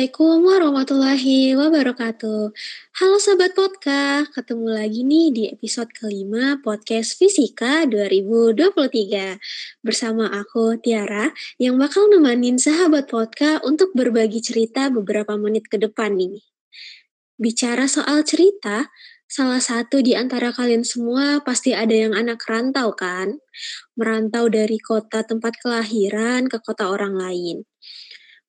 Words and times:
Assalamualaikum 0.00 0.48
warahmatullahi 0.48 1.40
wabarakatuh. 1.60 2.56
Halo 2.96 3.16
Sobat 3.20 3.52
Podka, 3.52 4.24
ketemu 4.32 4.72
lagi 4.72 5.04
nih 5.04 5.28
di 5.28 5.44
episode 5.52 5.92
kelima 5.92 6.56
podcast 6.64 7.20
Fisika 7.20 7.84
2023. 7.84 9.36
Bersama 9.84 10.32
aku 10.32 10.80
Tiara 10.80 11.28
yang 11.60 11.76
bakal 11.76 12.08
nemenin 12.08 12.56
sahabat 12.56 13.12
Podka 13.12 13.60
untuk 13.60 13.92
berbagi 13.92 14.40
cerita 14.40 14.88
beberapa 14.88 15.36
menit 15.36 15.68
ke 15.68 15.76
depan 15.76 16.16
nih. 16.16 16.48
Bicara 17.36 17.84
soal 17.84 18.24
cerita, 18.24 18.88
salah 19.28 19.60
satu 19.60 20.00
di 20.00 20.16
antara 20.16 20.48
kalian 20.56 20.80
semua 20.80 21.44
pasti 21.44 21.76
ada 21.76 21.92
yang 21.92 22.16
anak 22.16 22.40
rantau 22.48 22.96
kan? 22.96 23.36
Merantau 24.00 24.48
dari 24.48 24.80
kota 24.80 25.28
tempat 25.28 25.60
kelahiran 25.60 26.48
ke 26.48 26.56
kota 26.64 26.88
orang 26.88 27.20
lain. 27.20 27.68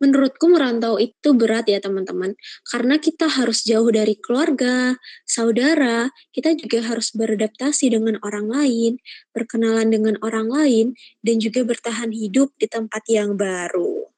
Menurutku 0.01 0.49
merantau 0.49 0.97
itu 0.97 1.37
berat 1.37 1.69
ya 1.69 1.77
teman-teman, 1.77 2.33
karena 2.65 2.97
kita 2.97 3.29
harus 3.29 3.61
jauh 3.61 3.85
dari 3.93 4.17
keluarga, 4.17 4.97
saudara, 5.29 6.09
kita 6.33 6.57
juga 6.57 6.81
harus 6.89 7.13
beradaptasi 7.13 7.93
dengan 7.93 8.17
orang 8.25 8.49
lain, 8.49 8.97
berkenalan 9.29 9.93
dengan 9.93 10.17
orang 10.25 10.49
lain, 10.49 10.85
dan 11.21 11.37
juga 11.37 11.61
bertahan 11.61 12.09
hidup 12.09 12.49
di 12.57 12.65
tempat 12.65 13.05
yang 13.13 13.37
baru. 13.37 14.09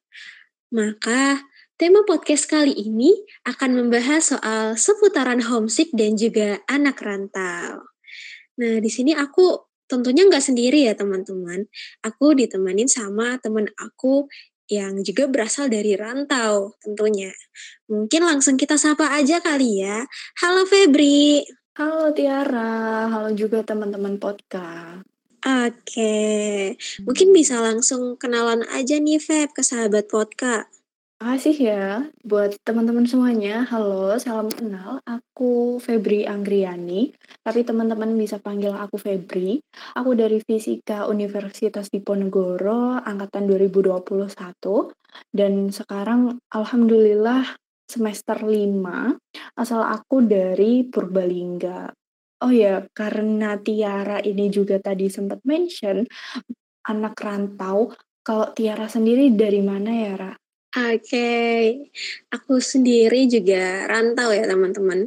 Maka, 0.72 1.44
tema 1.76 2.00
podcast 2.08 2.48
kali 2.48 2.72
ini 2.72 3.12
akan 3.44 3.84
membahas 3.84 4.32
soal 4.32 4.80
seputaran 4.80 5.44
homesick 5.44 5.92
dan 5.92 6.16
juga 6.16 6.64
anak 6.64 6.96
rantau. 7.04 7.84
Nah, 8.56 8.80
di 8.80 8.88
sini 8.88 9.12
aku 9.12 9.68
tentunya 9.84 10.24
nggak 10.24 10.40
sendiri 10.40 10.88
ya 10.88 10.96
teman-teman. 10.96 11.68
Aku 12.02 12.32
ditemenin 12.32 12.88
sama 12.88 13.36
teman 13.38 13.68
aku 13.76 14.26
yang 14.68 15.04
juga 15.04 15.28
berasal 15.28 15.68
dari 15.68 15.92
rantau 15.94 16.76
tentunya. 16.80 17.32
Mungkin 17.88 18.22
langsung 18.24 18.56
kita 18.56 18.80
sapa 18.80 19.12
aja 19.12 19.40
kali 19.44 19.84
ya. 19.84 20.08
Halo 20.40 20.64
Febri. 20.64 21.44
Halo 21.74 22.14
Tiara, 22.14 23.10
halo 23.10 23.34
juga 23.34 23.66
teman-teman 23.66 24.16
podcast. 24.22 25.02
Oke, 25.44 26.72
mungkin 27.04 27.36
bisa 27.36 27.60
langsung 27.60 28.16
kenalan 28.16 28.64
aja 28.72 28.96
nih 28.96 29.20
Feb 29.20 29.52
ke 29.52 29.60
sahabat 29.60 30.08
podcast. 30.08 30.73
Makasih 31.24 31.56
ya 31.56 32.04
buat 32.20 32.52
teman-teman 32.68 33.08
semuanya. 33.08 33.64
Halo, 33.72 34.12
salam 34.20 34.52
kenal. 34.52 35.00
Aku 35.08 35.80
Febri 35.80 36.28
Anggriani, 36.28 37.16
tapi 37.40 37.64
teman-teman 37.64 38.12
bisa 38.12 38.36
panggil 38.36 38.76
aku 38.76 39.00
Febri. 39.00 39.56
Aku 39.96 40.12
dari 40.12 40.44
Fisika 40.44 41.08
Universitas 41.08 41.88
Diponegoro 41.88 43.00
angkatan 43.00 43.48
2021 43.48 44.04
dan 45.32 45.72
sekarang 45.72 46.44
alhamdulillah 46.52 47.56
semester 47.88 48.44
5. 48.44 49.16
Asal 49.56 49.80
aku 49.80 50.28
dari 50.28 50.84
Purbalingga. 50.84 51.88
Oh 52.44 52.52
ya, 52.52 52.84
karena 52.92 53.56
Tiara 53.64 54.20
ini 54.20 54.52
juga 54.52 54.76
tadi 54.76 55.08
sempat 55.08 55.40
mention 55.48 56.04
anak 56.84 57.16
rantau. 57.16 57.96
Kalau 58.20 58.52
Tiara 58.52 58.92
sendiri 58.92 59.32
dari 59.32 59.64
mana 59.64 59.88
ya, 59.88 60.14
Ra? 60.20 60.43
Oke, 60.74 61.30
aku 62.34 62.58
sendiri 62.58 63.30
juga 63.30 63.86
rantau 63.86 64.34
ya 64.34 64.42
teman-teman. 64.42 65.06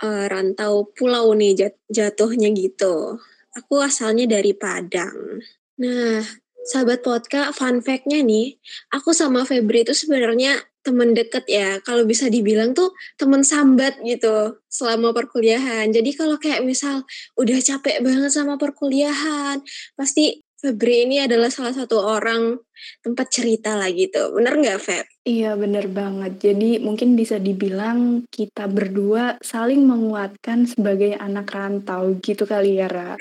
Uh, 0.00 0.24
rantau 0.24 0.88
pulau 0.96 1.36
nih 1.36 1.52
jat 1.52 1.74
jatuhnya 1.92 2.48
gitu. 2.56 3.20
Aku 3.60 3.84
asalnya 3.84 4.24
dari 4.24 4.56
Padang. 4.56 5.44
Nah, 5.84 6.24
sahabat 6.64 7.04
podcast, 7.04 7.60
fun 7.60 7.84
fact-nya 7.84 8.24
nih, 8.24 8.56
aku 8.88 9.12
sama 9.12 9.44
Febri 9.44 9.84
itu 9.84 9.92
sebenarnya 9.92 10.56
teman 10.80 11.12
deket 11.12 11.44
ya. 11.44 11.76
Kalau 11.84 12.08
bisa 12.08 12.32
dibilang 12.32 12.72
tuh 12.72 12.96
teman 13.20 13.44
sambat 13.44 14.00
gitu 14.00 14.64
selama 14.72 15.12
perkuliahan. 15.12 15.92
Jadi 15.92 16.16
kalau 16.16 16.40
kayak 16.40 16.64
misal 16.64 17.04
udah 17.36 17.60
capek 17.60 18.00
banget 18.00 18.32
sama 18.32 18.56
perkuliahan, 18.56 19.60
pasti 19.92 20.40
Febri 20.60 21.08
ini 21.08 21.24
adalah 21.24 21.48
salah 21.48 21.72
satu 21.72 21.96
orang 22.04 22.60
tempat 23.00 23.32
cerita 23.32 23.80
lah 23.80 23.88
gitu. 23.88 24.36
Bener 24.36 24.60
nggak, 24.60 24.76
Feb? 24.76 25.06
Iya, 25.24 25.56
bener 25.56 25.88
banget. 25.88 26.36
Jadi 26.36 26.76
mungkin 26.84 27.16
bisa 27.16 27.40
dibilang 27.40 28.28
kita 28.28 28.68
berdua 28.68 29.40
saling 29.40 29.88
menguatkan 29.88 30.68
sebagai 30.68 31.16
anak 31.16 31.48
rantau 31.48 32.12
gitu 32.20 32.44
kali 32.44 32.76
ya, 32.76 32.92
Ra? 32.92 33.16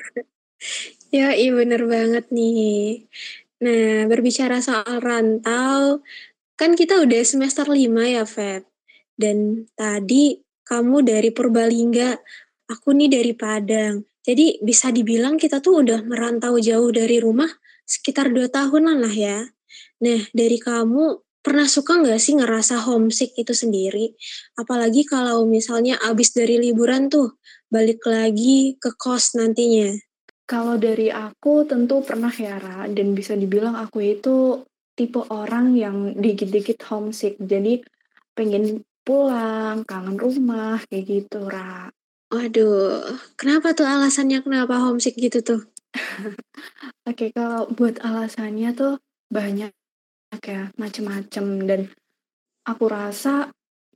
ya, 1.15 1.31
iya 1.31 1.51
bener 1.55 1.87
banget 1.87 2.27
nih. 2.27 3.07
Nah, 3.63 4.03
berbicara 4.11 4.59
soal 4.59 4.99
rantau, 4.99 6.03
kan 6.59 6.75
kita 6.75 6.99
udah 6.99 7.23
semester 7.23 7.71
5 7.71 8.03
ya, 8.03 8.27
Feb. 8.27 8.67
Dan 9.15 9.63
tadi 9.79 10.43
kamu 10.67 11.07
dari 11.07 11.31
Purbalingga, 11.31 12.19
aku 12.67 12.91
nih 12.99 13.07
dari 13.07 13.31
Padang. 13.31 14.08
Jadi 14.23 14.59
bisa 14.59 14.91
dibilang 14.91 15.39
kita 15.39 15.63
tuh 15.63 15.83
udah 15.83 16.03
merantau 16.03 16.59
jauh 16.59 16.91
dari 16.91 17.23
rumah 17.23 17.49
sekitar 17.87 18.29
dua 18.29 18.51
tahunan 18.51 18.99
lah 18.99 19.15
ya. 19.15 19.39
Nah 20.03 20.21
dari 20.35 20.59
kamu 20.59 21.23
pernah 21.39 21.65
suka 21.65 21.97
nggak 21.97 22.19
sih 22.19 22.35
ngerasa 22.35 22.83
homesick 22.83 23.33
itu 23.39 23.55
sendiri? 23.55 24.13
Apalagi 24.59 25.07
kalau 25.07 25.47
misalnya 25.47 25.97
abis 26.03 26.35
dari 26.35 26.59
liburan 26.59 27.07
tuh 27.07 27.39
balik 27.71 28.03
lagi 28.05 28.75
ke 28.75 28.93
kos 28.93 29.39
nantinya. 29.39 29.95
Kalau 30.49 30.81
dari 30.81 31.13
aku 31.13 31.61
tentu 31.69 32.01
pernah 32.01 32.33
ya 32.33 32.57
Ra, 32.57 32.89
dan 32.89 33.13
bisa 33.13 33.37
dibilang 33.37 33.77
aku 33.77 34.01
itu 34.01 34.65
tipe 34.97 35.21
orang 35.29 35.77
yang 35.77 36.17
dikit-dikit 36.17 36.81
homesick. 36.89 37.37
Jadi 37.37 37.85
pengen 38.33 38.81
pulang, 39.05 39.85
kangen 39.85 40.17
rumah, 40.17 40.81
kayak 40.89 41.05
gitu 41.05 41.45
Ra. 41.45 41.93
Waduh, 42.29 43.17
kenapa 43.33 43.73
tuh 43.73 43.89
alasannya? 43.89 44.45
Kenapa 44.45 44.77
homesick 44.77 45.17
gitu 45.17 45.41
tuh? 45.41 45.61
Oke, 47.09 47.33
kalau 47.33 47.65
buat 47.73 47.97
alasannya 48.05 48.69
tuh 48.77 49.01
banyak 49.33 49.73
ya, 50.45 50.69
macem-macem. 50.77 51.65
Dan 51.65 51.89
aku 52.69 52.85
rasa 52.85 53.49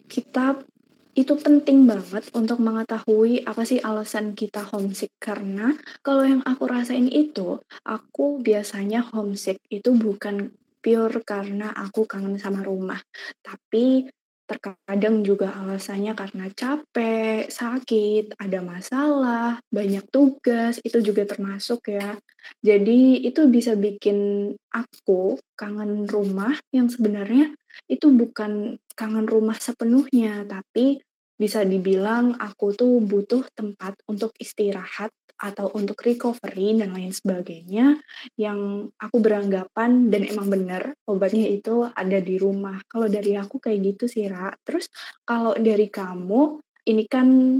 kita 0.09 0.65
itu 1.13 1.37
penting 1.37 1.85
banget 1.85 2.25
untuk 2.33 2.57
mengetahui 2.57 3.45
apa 3.45 3.69
sih 3.69 3.77
alasan 3.77 4.33
kita 4.33 4.65
homesick. 4.65 5.13
Karena 5.21 5.69
kalau 6.01 6.25
yang 6.25 6.41
aku 6.41 6.65
rasain 6.65 7.05
itu 7.13 7.61
aku 7.85 8.41
biasanya 8.41 9.13
homesick 9.13 9.61
itu 9.69 9.93
bukan 9.93 10.49
pure 10.81 11.21
karena 11.21 11.69
aku 11.69 12.09
kangen 12.09 12.41
sama 12.41 12.65
rumah. 12.65 12.97
Tapi 13.45 14.09
Terkadang 14.43 15.23
juga 15.23 15.55
alasannya 15.55 16.11
karena 16.19 16.51
capek, 16.51 17.47
sakit, 17.47 18.35
ada 18.35 18.59
masalah, 18.59 19.63
banyak 19.71 20.03
tugas, 20.11 20.83
itu 20.83 20.99
juga 20.99 21.23
termasuk 21.23 21.87
ya. 21.87 22.19
Jadi 22.59 23.23
itu 23.23 23.47
bisa 23.47 23.79
bikin 23.79 24.51
aku 24.67 25.39
kangen 25.55 26.05
rumah 26.11 26.59
yang 26.75 26.91
sebenarnya 26.91 27.55
itu 27.87 28.11
bukan 28.11 28.75
kangen 28.99 29.31
rumah 29.31 29.55
sepenuhnya, 29.55 30.43
tapi 30.43 30.99
bisa 31.39 31.65
dibilang 31.65 32.35
aku 32.37 32.75
tuh 32.75 32.99
butuh 32.99 33.47
tempat 33.57 33.97
untuk 34.05 34.35
istirahat 34.37 35.09
atau 35.39 35.71
untuk 35.75 35.99
recovery 35.99 36.77
dan 36.79 36.95
lain 36.95 37.11
sebagainya 37.11 37.99
yang 38.39 38.89
aku 38.95 39.17
beranggapan 39.19 40.07
dan 40.07 40.21
emang 40.23 40.47
bener 40.47 40.83
obatnya 41.09 41.49
itu 41.49 41.87
ada 41.89 42.19
di 42.23 42.39
rumah. 42.39 42.79
Kalau 42.87 43.11
dari 43.11 43.35
aku 43.35 43.59
kayak 43.59 43.79
gitu 43.93 44.05
sih, 44.07 44.29
Ra. 44.29 44.53
Terus 44.63 44.87
kalau 45.27 45.57
dari 45.57 45.91
kamu, 45.91 46.61
ini 46.87 47.03
kan 47.07 47.59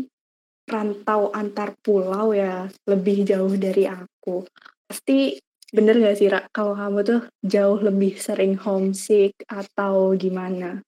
rantau 0.64 1.32
antar 1.36 1.76
pulau 1.84 2.32
ya, 2.32 2.72
lebih 2.88 3.28
jauh 3.28 3.54
dari 3.60 3.84
aku. 3.90 4.48
Pasti 4.88 5.36
bener 5.74 6.00
gak 6.00 6.18
sih, 6.22 6.30
Ra, 6.32 6.46
kalau 6.54 6.78
kamu 6.78 7.00
tuh 7.04 7.22
jauh 7.44 7.80
lebih 7.82 8.16
sering 8.16 8.56
homesick 8.62 9.36
atau 9.50 10.14
gimana? 10.16 10.80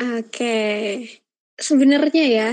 Oke, 0.00 0.24
okay. 0.32 0.80
sebenarnya 1.60 2.24
ya, 2.24 2.50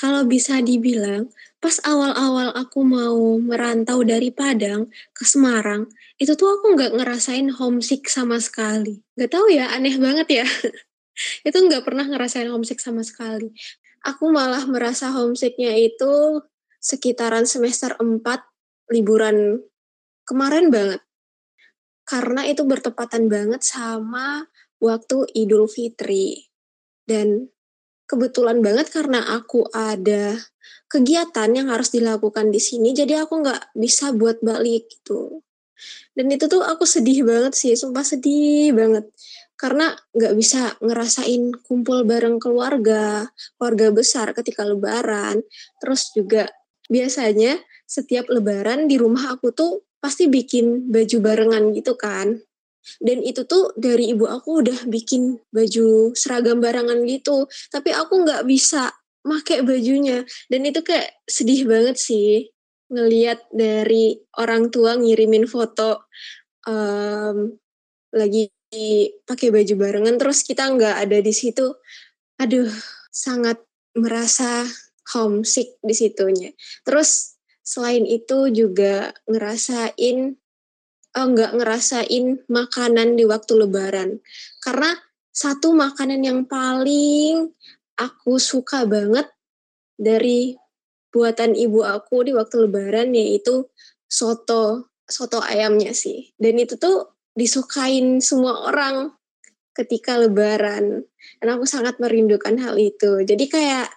kalau 0.00 0.24
bisa 0.24 0.64
dibilang 0.64 1.28
pas 1.60 1.76
awal-awal 1.84 2.56
aku 2.56 2.80
mau 2.80 3.36
merantau 3.36 4.00
dari 4.00 4.32
Padang 4.32 4.88
ke 5.12 5.28
Semarang, 5.28 5.92
itu 6.16 6.32
tuh 6.40 6.56
aku 6.56 6.72
nggak 6.72 6.96
ngerasain 6.96 7.52
homesick 7.52 8.08
sama 8.08 8.40
sekali. 8.40 9.04
Gak 9.12 9.36
tahu 9.36 9.52
ya, 9.52 9.68
aneh 9.76 10.00
banget 10.00 10.40
ya. 10.40 10.46
itu 11.48 11.58
nggak 11.60 11.84
pernah 11.84 12.08
ngerasain 12.08 12.48
homesick 12.48 12.80
sama 12.80 13.04
sekali. 13.04 13.52
Aku 14.00 14.32
malah 14.32 14.64
merasa 14.64 15.12
homesicknya 15.12 15.76
itu 15.76 16.40
sekitaran 16.80 17.44
semester 17.44 17.92
4 18.00 18.24
liburan 18.96 19.60
kemarin 20.24 20.72
banget. 20.72 21.04
Karena 22.08 22.48
itu 22.48 22.64
bertepatan 22.64 23.28
banget 23.28 23.60
sama 23.60 24.48
waktu 24.80 25.28
Idul 25.36 25.68
Fitri. 25.68 26.48
Dan 27.04 27.52
kebetulan 28.10 28.58
banget 28.58 28.90
karena 28.90 29.22
aku 29.38 29.70
ada 29.70 30.34
kegiatan 30.90 31.46
yang 31.54 31.70
harus 31.70 31.94
dilakukan 31.94 32.50
di 32.50 32.58
sini, 32.58 32.90
jadi 32.90 33.22
aku 33.22 33.46
nggak 33.46 33.78
bisa 33.78 34.10
buat 34.10 34.42
balik 34.42 34.90
gitu. 34.90 35.46
Dan 36.18 36.26
itu 36.34 36.50
tuh 36.50 36.66
aku 36.66 36.82
sedih 36.82 37.22
banget 37.22 37.54
sih, 37.54 37.78
sumpah 37.78 38.02
sedih 38.02 38.74
banget. 38.74 39.06
karena 39.60 39.92
nggak 40.16 40.34
bisa 40.40 40.72
ngerasain 40.80 41.52
kumpul 41.68 42.08
bareng 42.08 42.40
keluarga, 42.40 43.28
keluarga 43.60 43.92
besar 43.92 44.32
ketika 44.32 44.64
lebaran. 44.64 45.44
Terus 45.76 46.16
juga 46.16 46.48
biasanya 46.88 47.60
setiap 47.84 48.32
lebaran 48.32 48.88
di 48.88 48.96
rumah 48.96 49.36
aku 49.36 49.52
tuh 49.52 49.84
pasti 50.00 50.32
bikin 50.32 50.88
baju 50.88 51.16
barengan 51.20 51.76
gitu 51.76 51.92
kan. 51.92 52.40
Dan 52.98 53.20
itu 53.20 53.44
tuh 53.44 53.72
dari 53.76 54.12
ibu 54.12 54.24
aku 54.24 54.64
udah 54.64 54.88
bikin 54.88 55.38
baju 55.52 56.16
seragam 56.16 56.58
barengan 56.58 57.04
gitu. 57.04 57.46
Tapi 57.68 57.92
aku 57.92 58.24
nggak 58.24 58.44
bisa 58.48 58.90
make 59.24 59.60
bajunya. 59.62 60.24
Dan 60.48 60.64
itu 60.64 60.80
kayak 60.80 61.20
sedih 61.28 61.68
banget 61.68 61.96
sih 62.00 62.50
ngeliat 62.90 63.46
dari 63.54 64.18
orang 64.34 64.68
tua 64.74 64.98
ngirimin 64.98 65.46
foto 65.46 66.10
um, 66.66 67.54
lagi 68.10 68.50
pakai 69.26 69.50
baju 69.50 69.74
barengan 69.78 70.18
terus 70.18 70.46
kita 70.46 70.66
nggak 70.70 71.06
ada 71.06 71.18
di 71.18 71.34
situ 71.34 71.74
aduh 72.38 72.70
sangat 73.10 73.58
merasa 73.98 74.66
homesick 75.10 75.74
di 75.82 75.94
situnya 75.94 76.50
terus 76.86 77.38
selain 77.66 78.06
itu 78.06 78.50
juga 78.50 79.10
ngerasain 79.26 80.38
nggak 81.26 81.56
ngerasain 81.56 82.44
makanan 82.48 83.18
di 83.18 83.24
waktu 83.28 83.52
lebaran. 83.66 84.20
Karena 84.60 84.96
satu 85.30 85.72
makanan 85.72 86.20
yang 86.20 86.40
paling 86.44 87.52
aku 87.96 88.40
suka 88.40 88.88
banget 88.88 89.28
dari 89.96 90.56
buatan 91.10 91.52
ibu 91.58 91.82
aku 91.82 92.24
di 92.28 92.32
waktu 92.32 92.70
lebaran 92.70 93.12
yaitu 93.12 93.66
soto 94.06 94.92
soto 95.10 95.42
ayamnya 95.42 95.90
sih. 95.90 96.30
Dan 96.38 96.62
itu 96.62 96.78
tuh 96.78 97.18
disukain 97.34 98.22
semua 98.22 98.70
orang 98.70 99.10
ketika 99.74 100.16
lebaran. 100.20 101.02
Dan 101.42 101.48
aku 101.50 101.66
sangat 101.66 101.98
merindukan 101.98 102.54
hal 102.62 102.78
itu. 102.78 103.26
Jadi 103.26 103.44
kayak 103.50 103.90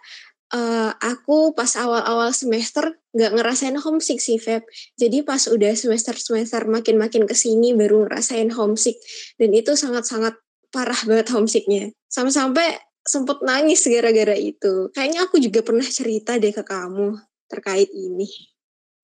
uh, 0.54 0.92
aku 0.98 1.54
pas 1.54 1.70
awal-awal 1.78 2.32
semester 2.32 3.03
nggak 3.14 3.32
ngerasain 3.38 3.78
homesick 3.78 4.18
sih 4.18 4.42
Feb. 4.42 4.66
Jadi 4.98 5.22
pas 5.22 5.46
udah 5.46 5.74
semester-semester 5.78 6.66
makin-makin 6.66 7.30
ke 7.30 7.38
sini 7.38 7.78
baru 7.78 8.10
ngerasain 8.10 8.50
homesick. 8.58 8.98
Dan 9.38 9.54
itu 9.54 9.78
sangat-sangat 9.78 10.34
parah 10.74 10.98
banget 11.06 11.30
homesicknya. 11.30 11.94
Sampai-sampai 12.10 12.82
sempet 13.06 13.46
nangis 13.46 13.86
gara-gara 13.86 14.34
itu. 14.34 14.90
Kayaknya 14.92 15.20
aku 15.30 15.38
juga 15.38 15.62
pernah 15.62 15.86
cerita 15.86 16.42
deh 16.42 16.50
ke 16.50 16.66
kamu 16.66 17.22
terkait 17.48 17.94
ini. 17.94 18.28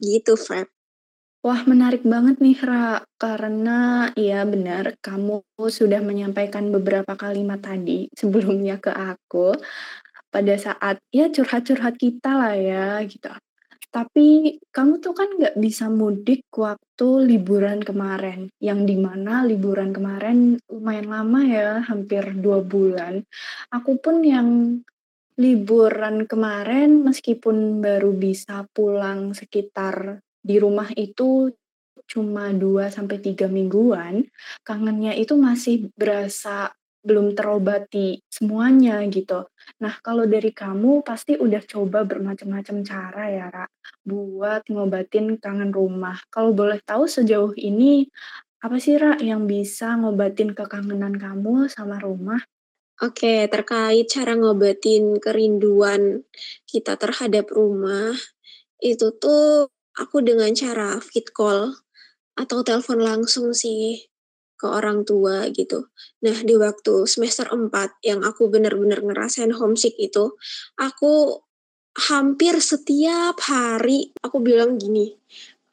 Gitu 0.01 0.33
Feb. 0.33 0.67
Wah, 1.39 1.63
menarik 1.63 2.03
banget 2.03 2.43
nih, 2.43 2.59
Ra. 2.59 2.99
Karena 3.15 4.11
iya 4.11 4.43
benar, 4.43 4.99
kamu 4.99 5.39
sudah 5.71 6.03
menyampaikan 6.03 6.67
beberapa 6.67 7.15
kalimat 7.15 7.63
tadi 7.63 8.11
sebelumnya 8.11 8.75
ke 8.75 8.91
aku 8.91 9.55
pada 10.29 10.55
saat 10.59 10.99
ya 11.09 11.31
curhat-curhat 11.31 11.95
kita 11.95 12.35
lah 12.35 12.53
ya 12.59 12.99
gitu. 13.07 13.31
Tapi 13.89 14.61
kamu 14.69 15.01
tuh 15.01 15.17
kan 15.17 15.29
nggak 15.33 15.57
bisa 15.57 15.89
mudik 15.89 16.45
waktu 16.53 17.07
liburan 17.25 17.81
kemarin, 17.81 18.53
yang 18.61 18.85
di 18.85 18.93
mana 18.93 19.41
liburan 19.41 19.89
kemarin 19.89 20.61
lumayan 20.69 21.09
lama 21.09 21.39
ya, 21.41 21.69
hampir 21.89 22.37
dua 22.37 22.61
bulan. 22.61 23.25
Aku 23.73 23.97
pun 23.97 24.21
yang 24.21 24.79
liburan 25.39 26.27
kemarin 26.29 27.01
meskipun 27.01 27.81
baru 27.81 28.11
bisa 28.13 28.67
pulang 28.75 29.31
sekitar 29.33 30.19
di 30.43 30.59
rumah 30.59 30.91
itu 30.93 31.49
cuma 32.09 32.49
2 32.49 32.89
sampai 32.89 33.21
3 33.21 33.45
mingguan, 33.45 34.25
kangennya 34.65 35.13
itu 35.13 35.37
masih 35.37 35.93
berasa 35.93 36.73
belum 36.99 37.33
terobati 37.35 38.19
semuanya 38.27 38.99
gitu. 39.07 39.47
Nah, 39.79 39.95
kalau 40.03 40.27
dari 40.27 40.51
kamu 40.51 41.01
pasti 41.01 41.39
udah 41.39 41.63
coba 41.63 42.03
bermacam-macam 42.03 42.77
cara 42.83 43.23
ya, 43.31 43.45
Ra, 43.47 43.65
buat 44.03 44.67
ngobatin 44.67 45.39
kangen 45.39 45.71
rumah. 45.71 46.19
Kalau 46.27 46.51
boleh 46.51 46.79
tahu 46.83 47.07
sejauh 47.07 47.55
ini 47.55 48.07
apa 48.59 48.75
sih, 48.77 48.99
Ra, 48.99 49.15
yang 49.23 49.47
bisa 49.47 49.95
ngobatin 49.95 50.51
kekangenan 50.51 51.15
kamu 51.15 51.71
sama 51.71 51.97
rumah? 52.03 52.43
Oke, 52.99 53.47
terkait 53.47 54.11
cara 54.11 54.35
ngobatin 54.35 55.23
kerinduan 55.23 56.27
kita 56.67 56.99
terhadap 56.99 57.47
rumah, 57.47 58.11
itu 58.83 59.15
tuh 59.15 59.71
aku 59.95 60.19
dengan 60.19 60.51
cara 60.51 60.99
fit 60.99 61.31
call 61.31 61.79
atau 62.35 62.59
telepon 62.63 62.99
langsung 62.99 63.51
sih 63.55 64.07
ke 64.59 64.67
orang 64.67 65.07
tua 65.07 65.47
gitu. 65.55 65.87
Nah, 66.19 66.35
di 66.43 66.59
waktu 66.59 67.07
semester 67.07 67.47
4 67.47 67.71
yang 68.03 68.27
aku 68.27 68.51
benar-benar 68.51 68.99
ngerasain 68.99 69.55
homesick 69.55 69.95
itu, 69.95 70.35
aku 70.75 71.39
hampir 71.95 72.59
setiap 72.59 73.39
hari 73.47 74.11
aku 74.19 74.43
bilang 74.43 74.75
gini, 74.75 75.15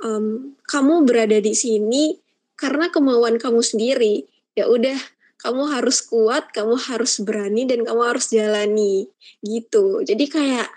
um, 0.06 0.54
kamu 0.70 1.02
berada 1.02 1.42
di 1.42 1.52
sini 1.58 2.14
karena 2.54 2.88
kemauan 2.94 3.42
kamu 3.42 3.60
sendiri. 3.60 4.22
Ya 4.56 4.70
udah, 4.70 4.96
kamu 5.42 5.68
harus 5.68 6.00
kuat, 6.00 6.54
kamu 6.54 6.78
harus 6.78 7.20
berani 7.20 7.68
dan 7.68 7.84
kamu 7.84 8.02
harus 8.14 8.32
jalani 8.32 9.10
gitu. 9.44 10.00
Jadi 10.06 10.24
kayak 10.30 10.70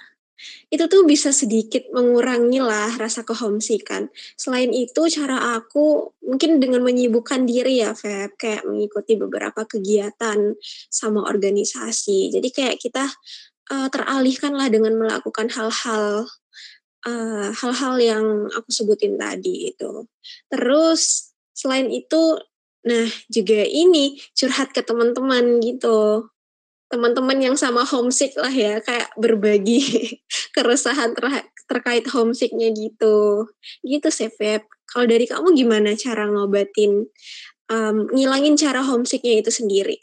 itu 0.72 0.86
tuh 0.88 1.04
bisa 1.04 1.36
sedikit 1.36 1.88
mengurangi 1.92 2.64
lah 2.64 2.96
rasa 2.96 3.28
kehomesikan. 3.28 4.08
Selain 4.40 4.72
itu 4.72 5.08
cara 5.12 5.60
aku 5.60 6.16
mungkin 6.24 6.64
dengan 6.64 6.86
menyibukkan 6.86 7.44
diri 7.44 7.84
ya 7.84 7.92
Feb, 7.92 8.40
kayak 8.40 8.64
mengikuti 8.64 9.20
beberapa 9.20 9.68
kegiatan 9.68 10.56
sama 10.88 11.28
organisasi. 11.28 12.32
Jadi 12.32 12.50
kayak 12.56 12.78
kita 12.80 13.10
uh, 13.74 13.88
teralihkan 13.92 14.56
lah 14.56 14.72
dengan 14.72 14.96
melakukan 14.96 15.52
hal-hal 15.52 16.26
uh, 17.06 17.50
hal-hal 17.54 17.96
yang 18.00 18.26
aku 18.52 18.70
sebutin 18.72 19.20
tadi 19.20 19.72
itu. 19.72 20.08
Terus 20.48 21.32
selain 21.52 21.92
itu, 21.92 22.40
nah 22.88 23.08
juga 23.28 23.68
ini 23.68 24.16
curhat 24.32 24.72
ke 24.72 24.82
teman-teman 24.84 25.60
gitu 25.60 26.32
teman-teman 26.90 27.38
yang 27.38 27.56
sama 27.56 27.86
homesick 27.86 28.34
lah 28.34 28.50
ya 28.50 28.82
kayak 28.82 29.14
berbagi 29.14 29.82
keresahan 30.58 31.14
ter 31.14 31.46
terkait 31.70 32.06
homesicknya 32.10 32.74
gitu. 32.74 33.46
Gitu 33.86 34.10
sih 34.10 34.34
Feb 34.34 34.66
kalau 34.90 35.06
dari 35.06 35.30
kamu 35.30 35.54
gimana 35.54 35.94
cara 35.94 36.26
ngobatin 36.26 37.06
um, 37.69 38.10
ngilangin 38.10 38.58
cara 38.58 38.81
homesicknya 38.81 39.46
itu 39.46 39.54
sendiri? 39.54 40.02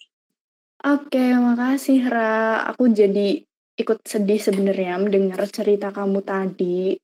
Oke 0.87 1.35
makasih 1.35 2.07
Ra. 2.07 2.63
Aku 2.71 2.87
jadi 2.87 3.43
ikut 3.77 4.07
sedih 4.07 4.39
sebenarnya 4.39 5.03
mendengar 5.03 5.43
cerita 5.51 5.91
kamu 5.91 6.23
tadi. 6.23 6.95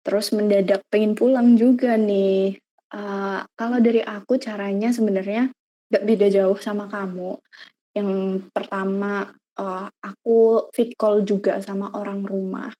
Terus 0.00 0.32
mendadak 0.32 0.80
pengen 0.88 1.12
pulang 1.12 1.60
juga 1.60 2.00
nih. 2.00 2.56
Uh, 2.90 3.44
kalau 3.54 3.78
dari 3.78 4.00
aku 4.00 4.40
caranya 4.40 4.90
sebenarnya 4.90 5.52
gak 5.92 6.02
beda 6.08 6.26
jauh 6.26 6.58
sama 6.58 6.90
kamu 6.90 7.38
yang 8.00 8.10
pertama, 8.48 9.28
uh, 9.60 9.86
aku 10.00 10.68
fit 10.72 10.96
call 10.96 11.22
juga 11.28 11.60
sama 11.60 11.92
orang 11.92 12.24
rumah. 12.24 12.72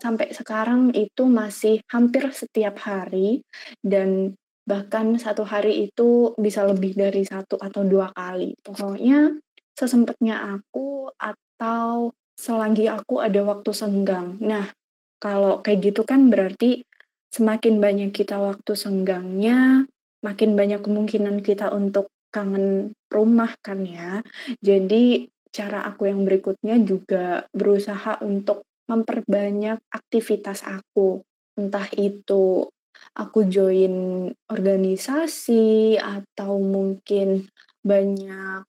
Sampai 0.00 0.32
sekarang 0.32 0.96
itu 0.96 1.28
masih 1.28 1.84
hampir 1.92 2.24
setiap 2.32 2.80
hari 2.88 3.44
dan 3.84 4.32
bahkan 4.64 5.12
satu 5.20 5.44
hari 5.44 5.92
itu 5.92 6.32
bisa 6.40 6.64
lebih 6.64 6.96
dari 6.96 7.20
satu 7.28 7.60
atau 7.60 7.84
dua 7.84 8.08
kali. 8.16 8.56
Pokoknya 8.64 9.36
sesempatnya 9.76 10.56
aku 10.56 11.12
atau 11.20 12.16
selagi 12.40 12.88
aku 12.88 13.20
ada 13.20 13.44
waktu 13.44 13.70
senggang. 13.76 14.40
Nah, 14.40 14.72
kalau 15.20 15.60
kayak 15.60 15.92
gitu 15.92 16.08
kan 16.08 16.32
berarti 16.32 16.88
semakin 17.28 17.76
banyak 17.76 18.10
kita 18.16 18.40
waktu 18.40 18.72
senggangnya, 18.72 19.84
makin 20.24 20.56
banyak 20.56 20.80
kemungkinan 20.80 21.44
kita 21.44 21.68
untuk 21.68 22.08
kangen 22.30 22.96
rumah 23.10 23.52
kan 23.60 23.82
ya. 23.84 24.24
Jadi 24.62 25.28
cara 25.50 25.82
aku 25.86 26.06
yang 26.06 26.22
berikutnya 26.22 26.78
juga 26.82 27.44
berusaha 27.50 28.22
untuk 28.22 28.66
memperbanyak 28.86 29.78
aktivitas 29.90 30.66
aku. 30.66 31.22
Entah 31.58 31.86
itu 31.98 32.70
aku 33.14 33.46
join 33.46 34.26
organisasi 34.50 35.98
atau 35.98 36.62
mungkin 36.62 37.50
banyak 37.82 38.62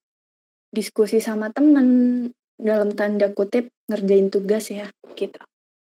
diskusi 0.71 1.19
sama 1.19 1.51
temen 1.51 2.29
dalam 2.55 2.93
tanda 2.93 3.33
kutip 3.33 3.73
ngerjain 3.89 4.31
tugas 4.31 4.71
ya 4.71 4.87
gitu. 5.17 5.41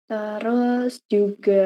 Terus 0.05 1.01
juga 1.09 1.65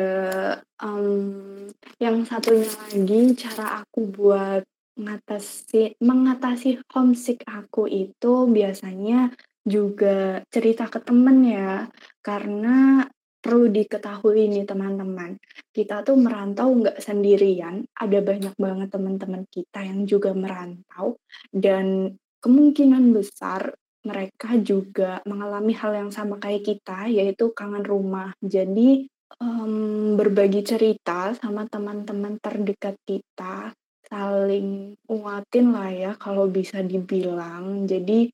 um, 0.80 1.68
yang 2.00 2.24
satunya 2.24 2.72
lagi 2.72 3.36
cara 3.36 3.84
aku 3.84 4.08
buat 4.08 4.64
Mengatasi 5.00 5.96
mengatasi 6.04 6.84
homesick 6.92 7.48
aku 7.48 7.88
itu 7.88 8.52
biasanya 8.52 9.32
juga 9.64 10.44
cerita 10.52 10.92
ke 10.92 11.00
temen 11.00 11.40
ya, 11.48 11.88
karena 12.20 13.08
perlu 13.40 13.72
diketahui 13.72 14.52
nih 14.52 14.68
teman-teman, 14.68 15.40
kita 15.72 16.04
tuh 16.04 16.20
merantau 16.20 16.76
nggak 16.76 17.00
sendirian, 17.00 17.88
ada 17.96 18.20
banyak 18.20 18.52
banget 18.60 18.90
teman-teman 18.92 19.48
kita 19.48 19.80
yang 19.88 20.04
juga 20.04 20.36
merantau. 20.36 21.16
Dan 21.48 22.20
kemungkinan 22.44 23.16
besar 23.16 23.72
mereka 24.04 24.60
juga 24.60 25.24
mengalami 25.24 25.72
hal 25.76 25.96
yang 25.96 26.12
sama 26.12 26.36
kayak 26.40 26.68
kita, 26.68 27.08
yaitu 27.08 27.52
kangen 27.56 27.88
rumah. 27.88 28.36
Jadi, 28.44 29.08
um, 29.40 30.20
berbagi 30.20 30.64
cerita 30.64 31.32
sama 31.40 31.68
teman-teman 31.68 32.40
terdekat 32.44 33.00
kita, 33.08 33.72
saling 34.10 34.98
nguatin 35.06 35.68
lah 35.72 35.90
ya 35.94 36.12
kalau 36.18 36.50
bisa 36.50 36.82
dibilang. 36.82 37.86
Jadi, 37.86 38.34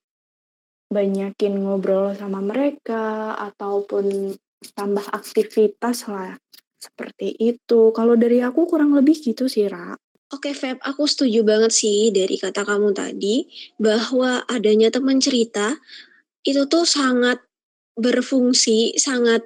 banyakin 0.89 1.53
ngobrol 1.60 2.15
sama 2.15 2.39
mereka 2.39 3.36
ataupun 3.36 4.36
tambah 4.74 5.05
aktivitas 5.12 6.08
lah, 6.08 6.39
seperti 6.79 7.36
itu. 7.36 7.91
Kalau 7.91 8.15
dari 8.15 8.39
aku 8.41 8.65
kurang 8.65 8.96
lebih 8.96 9.20
gitu 9.20 9.51
sih, 9.51 9.67
Ra. 9.67 9.94
Oke 10.34 10.58
Feb, 10.58 10.82
aku 10.82 11.05
setuju 11.05 11.46
banget 11.46 11.70
sih 11.70 12.10
dari 12.10 12.41
kata 12.41 12.65
kamu 12.65 12.98
tadi 12.98 13.46
bahwa 13.77 14.41
adanya 14.50 14.89
teman 14.89 15.22
cerita 15.22 15.77
itu 16.41 16.65
tuh 16.65 16.82
sangat 16.82 17.46
berfungsi, 17.94 18.98
sangat 18.98 19.46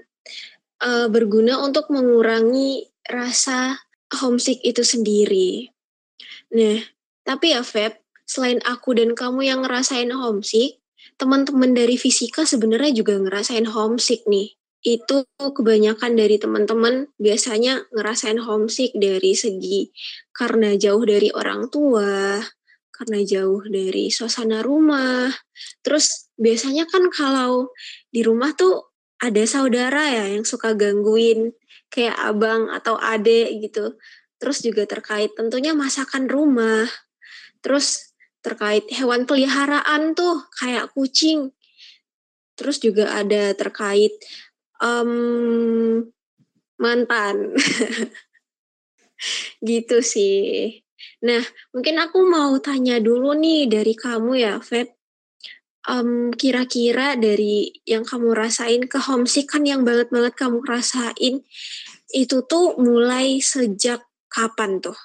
uh, 0.79 1.11
berguna 1.11 1.59
untuk 1.59 1.91
mengurangi 1.91 2.87
rasa 3.03 3.75
homesick 4.23 4.63
itu 4.63 4.81
sendiri. 4.81 5.67
Nah, 6.49 6.81
tapi 7.21 7.53
ya 7.53 7.61
Feb, 7.61 8.01
selain 8.25 8.57
aku 8.65 8.97
dan 8.97 9.13
kamu 9.13 9.45
yang 9.45 9.61
ngerasain 9.61 10.09
homesick, 10.09 10.81
teman-teman 11.21 11.77
dari 11.77 11.95
fisika 11.97 12.45
sebenarnya 12.45 12.91
juga 13.05 13.17
ngerasain 13.21 13.69
homesick 13.69 14.25
nih 14.29 14.55
itu 14.79 15.27
kebanyakan 15.35 16.15
dari 16.15 16.39
teman-teman 16.39 17.11
biasanya 17.19 17.83
ngerasain 17.91 18.39
homesick 18.39 18.95
dari 18.95 19.35
segi 19.35 19.91
karena 20.31 20.71
jauh 20.79 21.03
dari 21.03 21.35
orang 21.35 21.67
tua, 21.67 22.39
karena 22.95 23.19
jauh 23.27 23.59
dari 23.67 24.07
suasana 24.07 24.63
rumah. 24.63 25.27
Terus 25.83 26.31
biasanya 26.39 26.87
kan 26.87 27.11
kalau 27.11 27.75
di 28.11 28.23
rumah 28.23 28.55
tuh 28.55 28.87
ada 29.19 29.43
saudara 29.43 30.07
ya 30.15 30.25
yang 30.31 30.47
suka 30.47 30.71
gangguin 30.79 31.51
kayak 31.91 32.15
abang 32.15 32.71
atau 32.71 32.95
ade 32.95 33.51
gitu. 33.59 33.99
Terus 34.39 34.63
juga 34.63 34.87
terkait 34.87 35.35
tentunya 35.35 35.75
masakan 35.75 36.31
rumah. 36.31 36.87
Terus 37.59 38.15
terkait 38.39 38.87
hewan 38.95 39.27
peliharaan 39.27 40.15
tuh 40.15 40.47
kayak 40.57 40.95
kucing. 40.95 41.51
Terus 42.55 42.79
juga 42.79 43.19
ada 43.19 43.51
terkait 43.55 44.15
um, 44.79 46.07
mantan. 46.79 47.55
gitu 49.59 49.99
sih. 49.99 50.79
Nah, 51.23 51.43
mungkin 51.75 51.99
aku 51.99 52.23
mau 52.23 52.55
tanya 52.63 53.03
dulu 53.03 53.35
nih 53.35 53.67
dari 53.67 53.93
kamu 53.95 54.31
ya, 54.39 54.55
Feb. 54.63 54.95
Um, 55.89 56.29
kira-kira 56.35 57.15
dari 57.15 57.71
yang 57.87 58.03
kamu 58.03 58.35
rasain 58.35 58.85
ke 58.85 58.99
homesick 58.99 59.49
kan 59.49 59.63
yang 59.63 59.87
banget-banget 59.87 60.37
kamu 60.37 60.61
rasain 60.67 61.41
itu 62.13 62.37
tuh 62.45 62.77
mulai 62.77 63.41
sejak 63.41 64.03
kapan 64.29 64.79
tuh? 64.79 64.95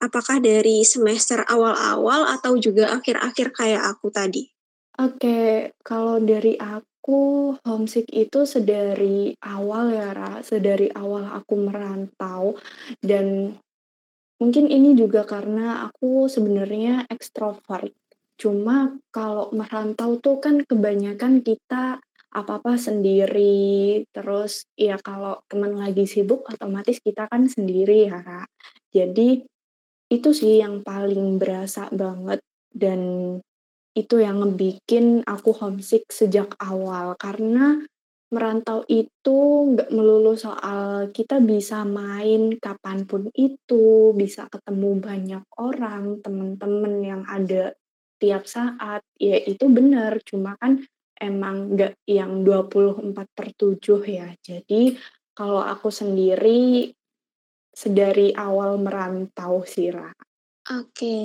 Apakah 0.00 0.40
dari 0.40 0.80
semester 0.84 1.44
awal-awal 1.44 2.24
atau 2.32 2.56
juga 2.56 2.88
akhir-akhir 2.96 3.52
kayak 3.52 3.82
aku 3.84 4.08
tadi? 4.08 4.48
Oke, 4.96 5.72
kalau 5.80 6.20
dari 6.20 6.56
Aku 6.56 7.56
homesick 7.64 8.08
itu 8.12 8.44
sedari 8.44 9.32
awal 9.44 9.92
ya, 9.92 10.12
Ra, 10.12 10.44
sedari 10.44 10.92
awal 10.92 11.28
aku 11.32 11.56
merantau 11.56 12.56
dan 13.00 13.56
mungkin 14.40 14.68
ini 14.68 14.92
juga 14.96 15.24
karena 15.24 15.88
aku 15.88 16.28
sebenarnya 16.28 17.08
ekstrovert. 17.08 17.92
Cuma 18.40 18.96
kalau 19.12 19.52
merantau 19.52 20.16
tuh 20.16 20.40
kan 20.40 20.64
kebanyakan 20.64 21.44
kita 21.44 22.00
apa-apa 22.30 22.78
sendiri, 22.78 24.06
terus 24.14 24.66
ya 24.78 24.96
kalau 25.02 25.42
teman 25.50 25.74
lagi 25.74 26.06
sibuk 26.06 26.46
otomatis 26.46 27.02
kita 27.02 27.26
kan 27.26 27.50
sendiri 27.50 28.06
ya, 28.06 28.22
Ra. 28.22 28.42
Jadi 28.94 29.42
itu 30.10 30.30
sih 30.34 30.62
yang 30.62 30.82
paling 30.82 31.38
berasa 31.38 31.90
banget 31.90 32.42
dan 32.70 33.00
itu 33.98 34.22
yang 34.22 34.42
ngebikin 34.42 35.26
aku 35.26 35.50
homesick 35.50 36.06
sejak 36.10 36.54
awal, 36.62 37.18
karena 37.18 37.82
merantau 38.30 38.86
itu 38.86 39.38
nggak 39.74 39.90
melulu 39.90 40.38
soal 40.38 41.10
kita 41.10 41.42
bisa 41.42 41.82
main 41.82 42.54
kapan 42.62 43.02
pun 43.02 43.26
itu, 43.34 44.14
bisa 44.14 44.46
ketemu 44.46 45.02
banyak 45.02 45.44
orang, 45.58 46.22
temen-temen 46.22 46.94
yang 47.02 47.22
ada 47.26 47.74
tiap 48.22 48.46
saat, 48.46 49.02
ya 49.18 49.34
itu 49.34 49.66
benar, 49.66 50.22
cuma 50.22 50.54
kan 50.62 50.78
emang 51.20 51.76
nggak 51.76 52.00
yang 52.08 52.42
24/7 52.42 54.02
ya. 54.08 54.32
Jadi 54.40 54.96
kalau 55.36 55.60
aku 55.60 55.92
sendiri 55.92 56.90
sedari 57.70 58.34
awal 58.34 58.80
merantau 58.82 59.62
sih, 59.62 59.92
Ra. 59.94 60.10
Oke. 60.74 61.16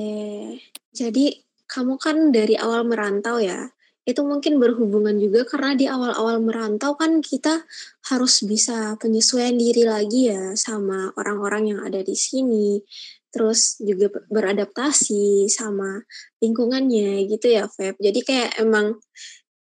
Jadi 0.94 1.34
kamu 1.66 1.98
kan 1.98 2.30
dari 2.30 2.54
awal 2.56 2.86
merantau 2.86 3.42
ya, 3.42 3.74
itu 4.06 4.22
mungkin 4.22 4.62
berhubungan 4.62 5.18
juga 5.18 5.50
karena 5.50 5.74
di 5.74 5.90
awal-awal 5.90 6.38
merantau 6.38 6.94
kan 6.94 7.26
kita 7.26 7.66
harus 8.06 8.46
bisa 8.46 8.94
penyesuaian 9.02 9.58
diri 9.58 9.82
lagi 9.82 10.30
ya 10.30 10.54
sama 10.54 11.10
orang-orang 11.18 11.74
yang 11.74 11.82
ada 11.82 12.06
di 12.06 12.14
sini. 12.14 12.86
Terus 13.34 13.82
juga 13.84 14.14
beradaptasi 14.32 15.50
sama 15.52 16.00
lingkungannya 16.40 17.26
gitu 17.28 17.52
ya, 17.52 17.68
Feb. 17.68 18.00
Jadi 18.00 18.20
kayak 18.24 18.62
emang 18.62 18.96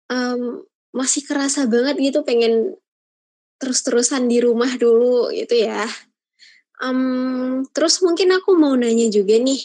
um, 0.10 0.66
masih 0.92 1.24
kerasa 1.24 1.70
banget 1.70 2.02
gitu 2.02 2.26
pengen 2.26 2.76
terus-terusan 3.62 4.26
di 4.26 4.42
rumah 4.42 4.74
dulu 4.76 5.30
gitu 5.32 5.56
ya. 5.56 5.86
Um, 6.80 7.68
terus 7.76 8.00
mungkin 8.00 8.32
aku 8.34 8.56
mau 8.56 8.72
nanya 8.74 9.12
juga 9.12 9.36
nih, 9.36 9.60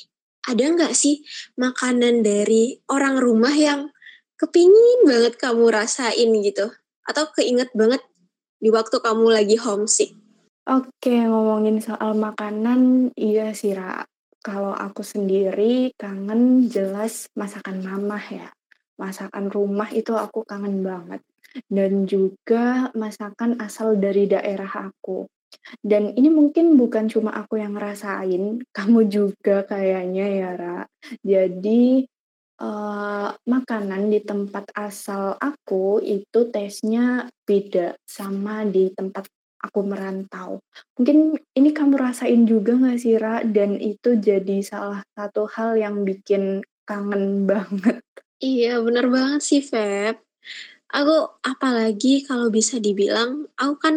ada 0.50 0.64
nggak 0.66 0.92
sih 0.92 1.22
makanan 1.54 2.26
dari 2.26 2.82
orang 2.90 3.22
rumah 3.22 3.54
yang 3.54 3.94
kepingin 4.34 5.06
banget 5.06 5.38
kamu 5.38 5.70
rasain 5.70 6.30
gitu? 6.42 6.74
Atau 7.06 7.30
keinget 7.38 7.70
banget 7.72 8.02
di 8.58 8.68
waktu 8.74 8.98
kamu 8.98 9.30
lagi 9.30 9.56
homesick? 9.56 10.16
Oke, 10.64 11.12
ngomongin 11.12 11.78
soal 11.84 12.16
makanan, 12.16 13.12
iya 13.20 13.52
sih, 13.52 13.76
Ra. 13.76 14.00
Kalau 14.40 14.72
aku 14.72 15.04
sendiri 15.04 15.92
kangen 15.96 16.72
jelas 16.72 17.28
masakan 17.36 17.84
mama 17.84 18.16
ya. 18.32 18.48
Masakan 19.00 19.50
rumah 19.50 19.90
itu 19.90 20.14
aku 20.14 20.46
kangen 20.46 20.82
banget. 20.84 21.20
Dan 21.70 22.06
juga 22.06 22.90
masakan 22.98 23.62
asal 23.62 23.94
dari 23.98 24.26
daerah 24.26 24.90
aku. 24.90 25.30
Dan 25.80 26.12
ini 26.18 26.28
mungkin 26.30 26.74
bukan 26.74 27.06
cuma 27.06 27.30
aku 27.34 27.62
yang 27.62 27.78
ngerasain, 27.78 28.62
kamu 28.76 29.00
juga 29.06 29.62
kayaknya 29.66 30.26
ya, 30.26 30.50
Ra. 30.58 30.80
Jadi, 31.22 32.04
uh, 32.60 33.28
makanan 33.46 34.10
di 34.10 34.20
tempat 34.22 34.70
asal 34.74 35.38
aku 35.38 36.02
itu 36.02 36.50
tesnya 36.50 37.26
beda 37.46 37.98
sama 38.06 38.66
di 38.66 38.90
tempat 38.94 39.26
aku 39.64 39.80
merantau. 39.80 40.60
Mungkin 41.00 41.40
ini 41.56 41.70
kamu 41.72 41.96
rasain 41.96 42.44
juga 42.44 42.76
nggak 42.76 42.98
sih, 43.00 43.16
Ra? 43.16 43.40
Dan 43.42 43.80
itu 43.80 44.20
jadi 44.20 44.60
salah 44.60 45.00
satu 45.16 45.48
hal 45.48 45.80
yang 45.80 46.04
bikin 46.04 46.60
kangen 46.84 47.24
banget. 47.50 48.04
Iya, 48.44 48.76
bener 48.84 49.08
banget 49.08 49.40
sih, 49.40 49.62
Feb. 49.64 50.20
Aku 50.92 51.16
apalagi 51.40 52.28
kalau 52.28 52.52
bisa 52.52 52.76
dibilang, 52.76 53.48
aku 53.56 53.74
kan 53.80 53.96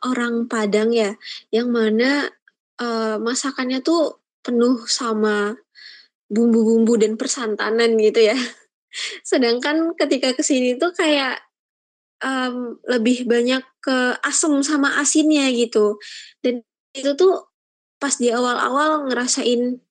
orang 0.00 0.48
Padang 0.48 0.90
ya, 0.96 1.12
yang 1.52 1.68
mana 1.68 2.32
uh, 2.80 3.20
masakannya 3.20 3.84
tuh 3.84 4.16
penuh 4.40 4.88
sama 4.88 5.54
bumbu-bumbu 6.32 6.96
dan 6.96 7.20
persantanan 7.20 8.00
gitu 8.00 8.32
ya. 8.32 8.36
Sedangkan 9.28 9.92
ketika 10.00 10.32
ke 10.32 10.40
sini 10.40 10.80
tuh 10.80 10.96
kayak 10.96 11.44
um, 12.24 12.80
lebih 12.88 13.28
banyak 13.28 13.60
ke 13.84 14.16
asam 14.24 14.64
sama 14.64 15.04
asinnya 15.04 15.52
gitu. 15.52 16.00
Dan 16.40 16.64
itu 16.96 17.12
tuh 17.12 17.52
pas 18.00 18.16
di 18.16 18.32
awal-awal 18.32 19.04
ngerasain 19.12 19.84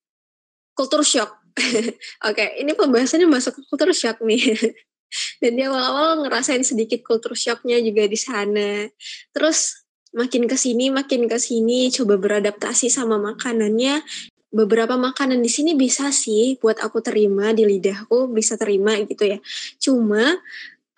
kultur 0.74 1.05
shock. 1.05 1.40
Oke, 2.27 2.36
okay, 2.38 2.50
ini 2.62 2.74
pembahasannya 2.74 3.27
masuk 3.30 3.60
ke 3.60 3.62
kultur 3.70 3.91
shock 3.94 4.22
nih. 4.24 4.58
Dan 5.44 5.60
di 5.60 5.63
awal-awal 5.68 6.24
ngerasain 6.24 6.63
sedikit 6.63 7.03
kultur 7.03 7.36
shocknya 7.36 7.80
juga 7.84 8.08
di 8.08 8.15
sana. 8.15 8.88
Terus 9.36 9.84
makin 10.12 10.48
ke 10.48 10.56
sini 10.60 10.91
makin 10.91 11.27
ke 11.27 11.39
sini 11.39 11.91
coba 11.91 12.15
beradaptasi 12.20 12.88
sama 12.88 13.20
makanannya. 13.20 14.03
Beberapa 14.51 15.00
makanan 15.00 15.39
di 15.39 15.48
sini 15.48 15.80
bisa 15.80 16.12
sih 16.12 16.60
buat 16.60 16.80
aku 16.84 17.00
terima 17.00 17.56
di 17.56 17.63
lidahku 17.63 18.32
bisa 18.32 18.60
terima 18.60 19.00
gitu 19.03 19.24
ya. 19.24 19.39
Cuma 19.80 20.36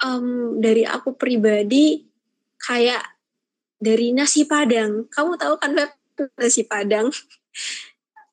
um, 0.01 0.57
dari 0.57 0.85
aku 0.85 1.13
pribadi 1.13 2.01
kayak 2.57 3.01
dari 3.77 4.15
nasi 4.15 4.45
padang. 4.49 5.05
Kamu 5.09 5.37
tahu 5.37 5.57
kan 5.61 5.77
Feb 6.13 6.29
nasi 6.37 6.65
padang. 6.65 7.09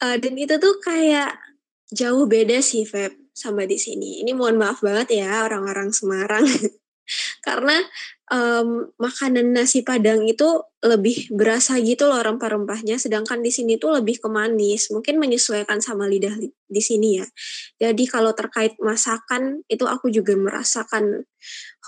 Uh, 0.00 0.16
dan 0.22 0.34
itu 0.36 0.56
tuh 0.56 0.80
kayak 0.80 1.49
jauh 1.90 2.24
beda 2.26 2.62
sih 2.62 2.86
Feb 2.86 3.30
sama 3.34 3.66
di 3.66 3.76
sini. 3.78 4.22
Ini 4.22 4.34
mohon 4.34 4.58
maaf 4.58 4.82
banget 4.82 5.22
ya 5.22 5.46
orang-orang 5.46 5.90
Semarang. 5.90 6.46
Karena 7.46 7.74
um, 8.30 8.86
makanan 9.02 9.50
nasi 9.50 9.82
Padang 9.82 10.22
itu 10.30 10.46
lebih 10.80 11.34
berasa 11.34 11.74
gitu 11.82 12.06
loh 12.06 12.22
rempah-rempahnya, 12.22 13.02
sedangkan 13.02 13.42
di 13.42 13.50
sini 13.50 13.76
tuh 13.82 13.98
lebih 13.98 14.22
ke 14.22 14.28
manis. 14.30 14.88
Mungkin 14.94 15.18
menyesuaikan 15.18 15.82
sama 15.82 16.06
lidah 16.06 16.38
di 16.46 16.82
sini 16.82 17.18
ya. 17.18 17.26
Jadi 17.82 18.06
kalau 18.06 18.30
terkait 18.30 18.78
masakan 18.78 19.66
itu 19.66 19.84
aku 19.90 20.14
juga 20.14 20.38
merasakan 20.38 21.26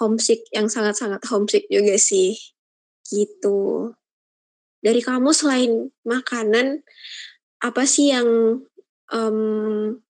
homesick 0.02 0.42
yang 0.50 0.66
sangat-sangat 0.66 1.22
homesick 1.30 1.70
juga 1.70 1.94
sih. 1.94 2.34
Gitu. 3.06 3.92
Dari 4.82 4.98
kamu 4.98 5.30
selain 5.30 5.94
makanan, 6.02 6.82
apa 7.62 7.86
sih 7.86 8.10
yang 8.10 8.58
um, 9.12 10.00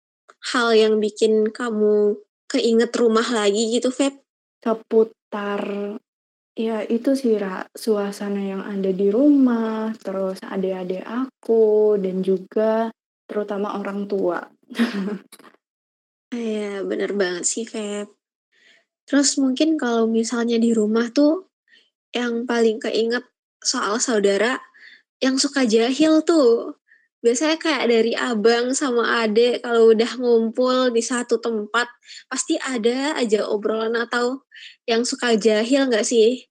hal 0.54 0.68
yang 0.72 1.02
bikin 1.02 1.50
kamu 1.50 2.16
keinget 2.48 2.94
rumah 2.94 3.26
lagi 3.28 3.74
gitu, 3.74 3.90
Feb? 3.90 4.16
Seputar 4.62 5.62
Ya 6.52 6.84
itu 6.84 7.16
sih 7.16 7.40
Ra, 7.40 7.64
suasana 7.72 8.44
yang 8.44 8.60
ada 8.60 8.92
di 8.92 9.08
rumah, 9.08 9.88
terus 9.96 10.36
adik-adik 10.44 11.00
aku, 11.00 11.96
dan 11.96 12.20
juga 12.20 12.92
terutama 13.24 13.80
orang 13.80 14.04
tua. 14.04 14.40
Iya, 16.32 16.80
bener 16.88 17.12
banget 17.12 17.44
sih, 17.44 17.68
Feb. 17.68 18.08
Terus 19.04 19.36
mungkin 19.36 19.76
kalau 19.76 20.08
misalnya 20.08 20.56
di 20.56 20.72
rumah 20.72 21.12
tuh, 21.12 21.52
yang 22.16 22.48
paling 22.48 22.80
keinget 22.80 23.20
soal 23.60 24.00
saudara, 24.00 24.56
yang 25.20 25.36
suka 25.36 25.68
jahil 25.68 26.24
tuh. 26.24 26.80
Biasanya 27.22 27.56
kayak 27.56 27.86
dari 27.86 28.12
abang 28.18 28.74
sama 28.74 29.22
adek 29.22 29.62
kalau 29.62 29.94
udah 29.94 30.10
ngumpul 30.18 30.90
di 30.90 30.98
satu 30.98 31.38
tempat, 31.38 31.86
pasti 32.26 32.58
ada 32.58 33.14
aja 33.14 33.46
obrolan 33.46 33.94
atau 33.94 34.42
yang 34.90 35.06
suka 35.06 35.38
jahil 35.38 35.86
nggak 35.86 36.02
sih? 36.02 36.50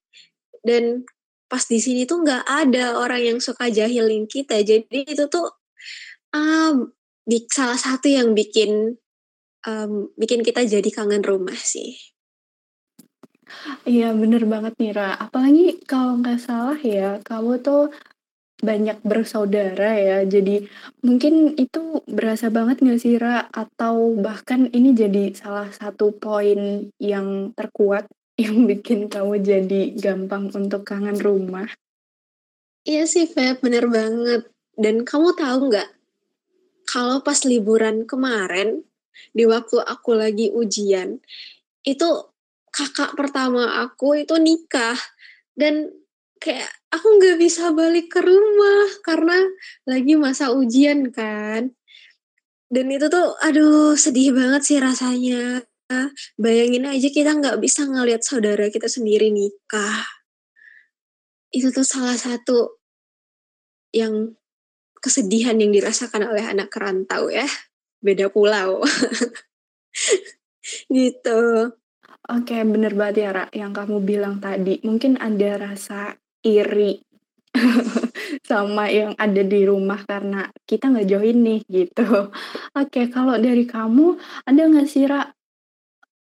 Dan 0.63 1.04
pas 1.51 1.68
di 1.68 1.84
sini 1.84 2.08
tuh 2.08 2.24
nggak 2.24 2.48
ada 2.48 2.96
orang 2.96 3.36
yang 3.36 3.40
suka 3.44 3.68
jahilin 3.68 4.24
kita. 4.32 4.63
Jadi 4.63 5.04
itu 5.04 5.28
tuh 5.28 5.51
um, 6.32 6.88
di 7.28 7.44
salah 7.51 7.75
satu 7.75 8.08
yang 8.08 8.32
bikin 8.32 8.96
um, 9.68 10.08
bikin 10.16 10.40
kita 10.42 10.63
jadi 10.63 10.88
kangen 10.88 11.22
rumah 11.22 11.60
sih. 11.60 12.00
Iya 13.84 14.16
bener 14.16 14.48
banget 14.48 14.80
nih 14.80 14.96
Ra. 14.96 15.20
Apalagi 15.20 15.84
kalau 15.84 16.24
nggak 16.24 16.40
salah 16.40 16.80
ya, 16.80 17.20
kamu 17.28 17.60
tuh 17.60 17.92
banyak 18.62 19.01
bersaudara 19.01 19.98
ya. 19.98 20.18
Jadi 20.24 20.70
mungkin 21.01 21.58
itu 21.58 22.06
berasa 22.06 22.53
banget 22.53 22.80
nggak 22.80 23.01
sih 23.01 23.18
Ra? 23.18 23.50
Atau 23.50 24.15
bahkan 24.22 24.70
ini 24.72 24.94
jadi 24.94 25.34
salah 25.34 25.68
satu 25.74 26.13
poin 26.15 26.88
yang 27.01 27.51
terkuat 27.58 28.08
yang 28.41 28.70
bikin 28.70 29.10
kamu 29.10 29.41
jadi 29.41 29.82
gampang 29.98 30.53
untuk 30.53 30.86
kangen 30.88 31.18
rumah? 31.20 31.68
Iya 32.82 33.06
sih 33.06 33.30
Feb, 33.30 33.62
bener 33.62 33.86
banget. 33.86 34.50
Dan 34.74 35.06
kamu 35.06 35.38
tahu 35.38 35.70
nggak, 35.70 35.89
kalau 36.89 37.22
pas 37.22 37.38
liburan 37.46 38.10
kemarin, 38.10 38.82
di 39.38 39.46
waktu 39.46 39.77
aku 39.86 40.18
lagi 40.18 40.50
ujian, 40.50 41.22
itu 41.86 42.10
kakak 42.74 43.13
pertama 43.13 43.86
aku 43.86 44.25
itu 44.25 44.34
nikah. 44.41 44.98
Dan 45.53 45.94
kayak 46.41 46.67
aku 46.89 47.07
nggak 47.21 47.38
bisa 47.38 47.69
balik 47.71 48.10
ke 48.10 48.19
rumah 48.19 48.89
karena 49.05 49.38
lagi 49.86 50.17
masa 50.17 50.50
ujian 50.50 51.13
kan. 51.13 51.77
Dan 52.71 52.88
itu 52.89 53.12
tuh, 53.12 53.36
aduh 53.43 53.93
sedih 53.99 54.34
banget 54.34 54.62
sih 54.63 54.80
rasanya 54.82 55.62
bayangin 56.39 56.88
aja 56.88 57.10
kita 57.12 57.36
nggak 57.36 57.60
bisa 57.60 57.84
ngelihat 57.84 58.23
saudara 58.23 58.67
kita 58.71 58.88
sendiri 58.88 59.30
nikah. 59.30 60.08
Itu 61.51 61.69
tuh 61.75 61.84
salah 61.84 62.15
satu 62.15 62.80
yang 63.91 64.34
kesedihan 65.04 65.60
yang 65.60 65.75
dirasakan 65.75 66.32
oleh 66.32 66.47
anak 66.47 66.71
kerantau 66.71 67.27
ya. 67.27 67.45
Beda 67.99 68.32
pulau. 68.32 68.82
gitu. 70.95 71.41
Oke, 72.32 72.56
bener 72.63 72.95
banget 72.95 73.27
ya, 73.27 73.30
Ra, 73.34 73.45
yang 73.51 73.75
kamu 73.75 73.97
bilang 74.08 74.39
tadi. 74.39 74.80
Mungkin 74.86 75.19
ada 75.19 75.60
rasa 75.60 76.15
iri 76.41 77.01
sama 78.49 78.88
yang 78.88 79.13
ada 79.19 79.43
di 79.43 79.62
rumah 79.67 80.01
karena 80.08 80.47
kita 80.63 80.88
nggak 80.91 81.08
join 81.10 81.38
nih 81.43 81.60
gitu. 81.67 82.32
Oke, 82.80 83.12
kalau 83.12 83.36
dari 83.38 83.67
kamu 83.67 84.15
ada 84.47 84.62
nggak 84.62 84.88
sih 84.88 85.06
Ra 85.08 85.27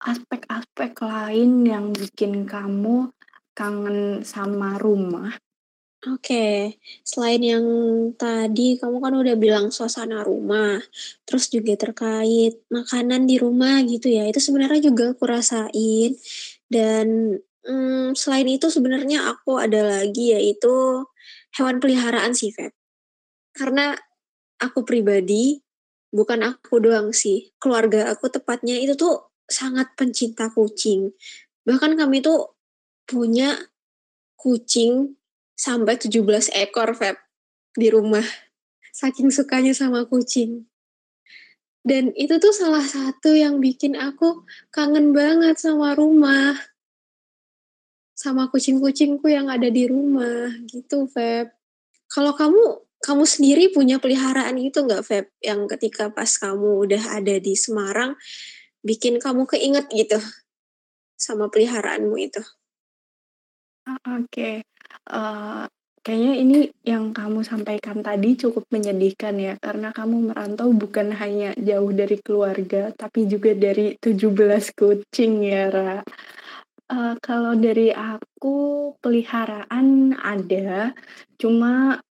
aspek-aspek 0.04 1.00
lain 1.00 1.64
yang 1.64 1.86
bikin 1.96 2.44
kamu 2.44 3.08
kangen 3.56 4.28
sama 4.28 4.76
rumah? 4.76 5.32
Oke, 6.04 6.76
selain 7.08 7.40
yang 7.40 7.66
tadi 8.20 8.76
kamu 8.76 9.00
kan 9.00 9.16
udah 9.16 9.36
bilang 9.40 9.72
suasana 9.72 10.20
rumah, 10.20 10.84
terus 11.24 11.48
juga 11.48 11.80
terkait 11.80 12.60
makanan 12.68 13.24
di 13.24 13.40
rumah 13.40 13.80
gitu 13.88 14.12
ya, 14.12 14.28
itu 14.28 14.44
sebenarnya 14.44 14.92
juga 14.92 15.16
aku 15.16 15.24
rasain. 15.24 16.12
Dan 16.68 17.40
hmm, 17.68 18.16
selain 18.16 18.48
itu 18.48 18.68
sebenarnya 18.70 19.32
aku 19.32 19.60
ada 19.60 19.82
lagi 19.84 20.36
yaitu 20.36 21.04
hewan 21.56 21.80
peliharaan 21.80 22.36
sih, 22.36 22.52
Feb. 22.52 22.72
Karena 23.54 23.96
aku 24.60 24.84
pribadi, 24.88 25.62
bukan 26.14 26.46
aku 26.46 26.80
doang 26.80 27.12
sih, 27.12 27.52
keluarga 27.58 28.12
aku 28.14 28.30
tepatnya 28.30 28.78
itu 28.80 28.96
tuh 28.96 29.34
sangat 29.48 29.92
pencinta 30.00 30.50
kucing. 30.52 31.12
Bahkan 31.64 32.00
kami 32.00 32.24
tuh 32.24 32.56
punya 33.04 33.56
kucing 34.40 35.16
sampai 35.54 35.96
17 35.96 36.52
ekor, 36.54 36.96
Feb, 36.96 37.16
di 37.78 37.88
rumah. 37.88 38.26
Saking 38.94 39.34
sukanya 39.34 39.74
sama 39.74 40.06
kucing. 40.06 40.70
Dan 41.84 42.16
itu 42.16 42.40
tuh 42.40 42.56
salah 42.56 42.84
satu 42.84 43.36
yang 43.36 43.60
bikin 43.60 44.00
aku 44.00 44.48
kangen 44.72 45.12
banget 45.12 45.60
sama 45.60 45.92
rumah. 45.92 46.56
Sama 48.14 48.50
kucing-kucingku 48.54 49.26
yang 49.30 49.50
ada 49.50 49.68
di 49.74 49.90
rumah, 49.90 50.54
gitu, 50.70 51.10
Feb. 51.10 51.50
Kalau 52.10 52.38
kamu 52.38 52.86
kamu 53.04 53.28
sendiri 53.28 53.68
punya 53.76 54.00
peliharaan 54.00 54.56
gitu 54.64 54.88
nggak, 54.88 55.04
Feb? 55.04 55.26
Yang 55.44 55.76
ketika 55.76 56.08
pas 56.14 56.30
kamu 56.40 56.88
udah 56.88 57.20
ada 57.20 57.36
di 57.36 57.54
Semarang, 57.58 58.16
bikin 58.80 59.20
kamu 59.20 59.44
keinget 59.44 59.92
gitu 59.92 60.24
sama 61.20 61.52
peliharaanmu 61.52 62.16
itu? 62.20 62.44
Ah, 63.84 64.00
oke, 64.24 64.64
uh, 65.12 65.68
kayaknya 66.04 66.34
ini 66.40 66.58
yang 66.88 67.12
kamu 67.12 67.44
sampaikan 67.44 68.00
tadi 68.00 68.40
cukup 68.40 68.64
menyedihkan 68.72 69.36
ya, 69.36 69.60
karena 69.60 69.92
kamu 69.92 70.32
merantau 70.32 70.72
bukan 70.72 71.12
hanya 71.12 71.52
jauh 71.60 71.92
dari 71.92 72.20
keluarga, 72.24 72.96
tapi 72.96 73.28
juga 73.28 73.52
dari 73.52 74.00
17 74.00 74.72
kucing 74.72 75.44
ya, 75.44 75.68
Ra. 75.68 76.00
Uh, 76.92 77.16
kalau 77.24 77.56
dari 77.56 77.96
aku 77.96 78.92
peliharaan 79.00 80.14
ada, 80.20 80.92
cuma 81.40 82.04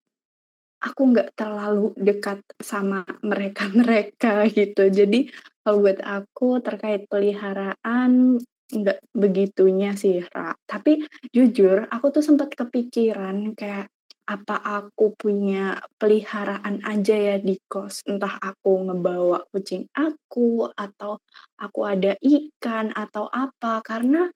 aku 0.80 1.00
nggak 1.12 1.36
terlalu 1.36 1.92
dekat 1.98 2.40
sama 2.56 3.04
mereka-mereka 3.20 4.46
gitu. 4.58 4.88
Jadi 4.88 5.28
kalau 5.60 5.84
buat 5.84 6.00
aku 6.00 6.64
terkait 6.64 7.04
peliharaan 7.10 8.40
nggak 8.70 8.98
begitunya 9.12 9.92
sih, 9.98 10.24
Ra. 10.24 10.56
Tapi 10.64 11.04
jujur 11.34 11.90
aku 11.90 12.06
tuh 12.14 12.24
sempat 12.24 12.54
kepikiran 12.54 13.52
kayak 13.58 13.90
apa 14.30 14.62
aku 14.62 15.10
punya 15.18 15.82
peliharaan 15.98 16.86
aja 16.86 17.16
ya 17.18 17.36
di 17.42 17.58
kos. 17.66 18.06
Entah 18.06 18.38
aku 18.38 18.86
ngebawa 18.86 19.42
kucing 19.50 19.90
aku 19.90 20.70
atau 20.70 21.18
aku 21.58 21.80
ada 21.82 22.14
ikan 22.22 22.94
atau 22.94 23.26
apa 23.26 23.82
karena 23.82 24.30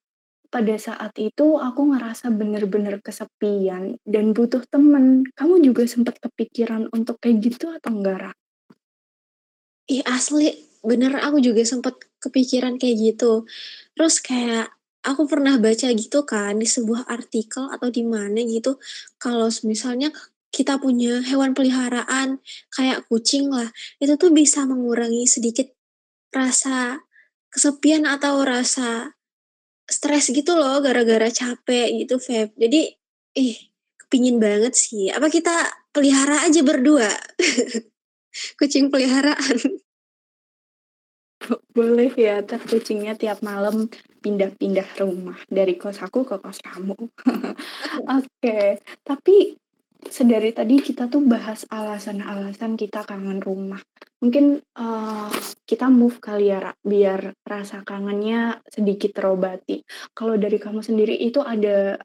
pada 0.55 0.79
saat 0.79 1.11
itu 1.19 1.59
aku 1.59 1.91
ngerasa 1.91 2.31
bener-bener 2.31 3.03
kesepian 3.03 3.99
dan 4.07 4.31
butuh 4.31 4.63
temen. 4.71 5.27
Kamu 5.35 5.59
juga 5.67 5.83
sempat 5.91 6.23
kepikiran 6.23 6.95
untuk 6.95 7.19
kayak 7.19 7.43
gitu 7.43 7.75
atau 7.75 7.91
enggak, 7.91 8.31
Ra? 8.31 8.33
Ih 9.91 10.07
asli, 10.07 10.55
bener 10.87 11.19
aku 11.19 11.43
juga 11.43 11.67
sempat 11.67 11.99
kepikiran 12.23 12.79
kayak 12.79 12.97
gitu. 13.03 13.51
Terus 13.99 14.23
kayak 14.23 14.71
aku 15.03 15.27
pernah 15.27 15.59
baca 15.59 15.91
gitu 15.91 16.23
kan 16.23 16.55
di 16.63 16.71
sebuah 16.71 17.11
artikel 17.11 17.67
atau 17.75 17.91
di 17.91 18.07
mana 18.07 18.41
gitu 18.47 18.79
kalau 19.19 19.51
misalnya 19.67 20.15
kita 20.55 20.79
punya 20.79 21.19
hewan 21.27 21.51
peliharaan 21.51 22.39
kayak 22.71 23.03
kucing 23.11 23.51
lah, 23.51 23.75
itu 23.99 24.15
tuh 24.15 24.31
bisa 24.31 24.63
mengurangi 24.71 25.27
sedikit 25.27 25.67
rasa 26.31 27.03
kesepian 27.51 28.07
atau 28.07 28.47
rasa 28.47 29.19
stres 29.85 30.33
gitu 30.33 30.57
loh 30.57 30.81
gara-gara 30.81 31.29
capek 31.29 32.05
gitu 32.05 32.17
Feb. 32.21 32.57
Jadi 32.57 32.93
ih 33.37 33.57
kepingin 34.01 34.39
banget 34.39 34.75
sih. 34.77 35.11
Apa 35.11 35.29
kita 35.29 35.53
pelihara 35.91 36.45
aja 36.47 36.61
berdua? 36.63 37.11
Kucing 38.59 38.91
peliharaan. 38.91 39.59
Boleh 41.77 42.09
ya, 42.17 42.41
ntar 42.41 42.63
kucingnya 42.65 43.21
tiap 43.21 43.45
malam 43.45 43.93
pindah-pindah 44.25 44.97
rumah 44.97 45.37
dari 45.45 45.77
kos 45.77 46.01
aku 46.01 46.25
ke 46.25 46.41
kos 46.41 46.65
kamu. 46.65 46.97
Oke, 48.17 48.81
tapi 49.05 49.61
sedari 50.15 50.55
tadi 50.55 50.79
kita 50.79 51.11
tuh 51.11 51.27
bahas 51.27 51.67
alasan-alasan 51.67 52.79
kita 52.79 53.03
kangen 53.03 53.43
rumah. 53.43 53.83
Mungkin 54.23 54.63
uh, 54.79 55.35
kita 55.67 55.91
move 55.91 56.23
kali 56.23 56.55
ya, 56.55 56.63
Ra, 56.63 56.73
biar 56.79 57.35
rasa 57.43 57.83
kangennya 57.83 58.63
sedikit 58.71 59.11
terobati. 59.11 59.83
Kalau 60.15 60.39
dari 60.39 60.63
kamu 60.63 60.87
sendiri 60.87 61.19
itu 61.19 61.43
ada 61.43 61.99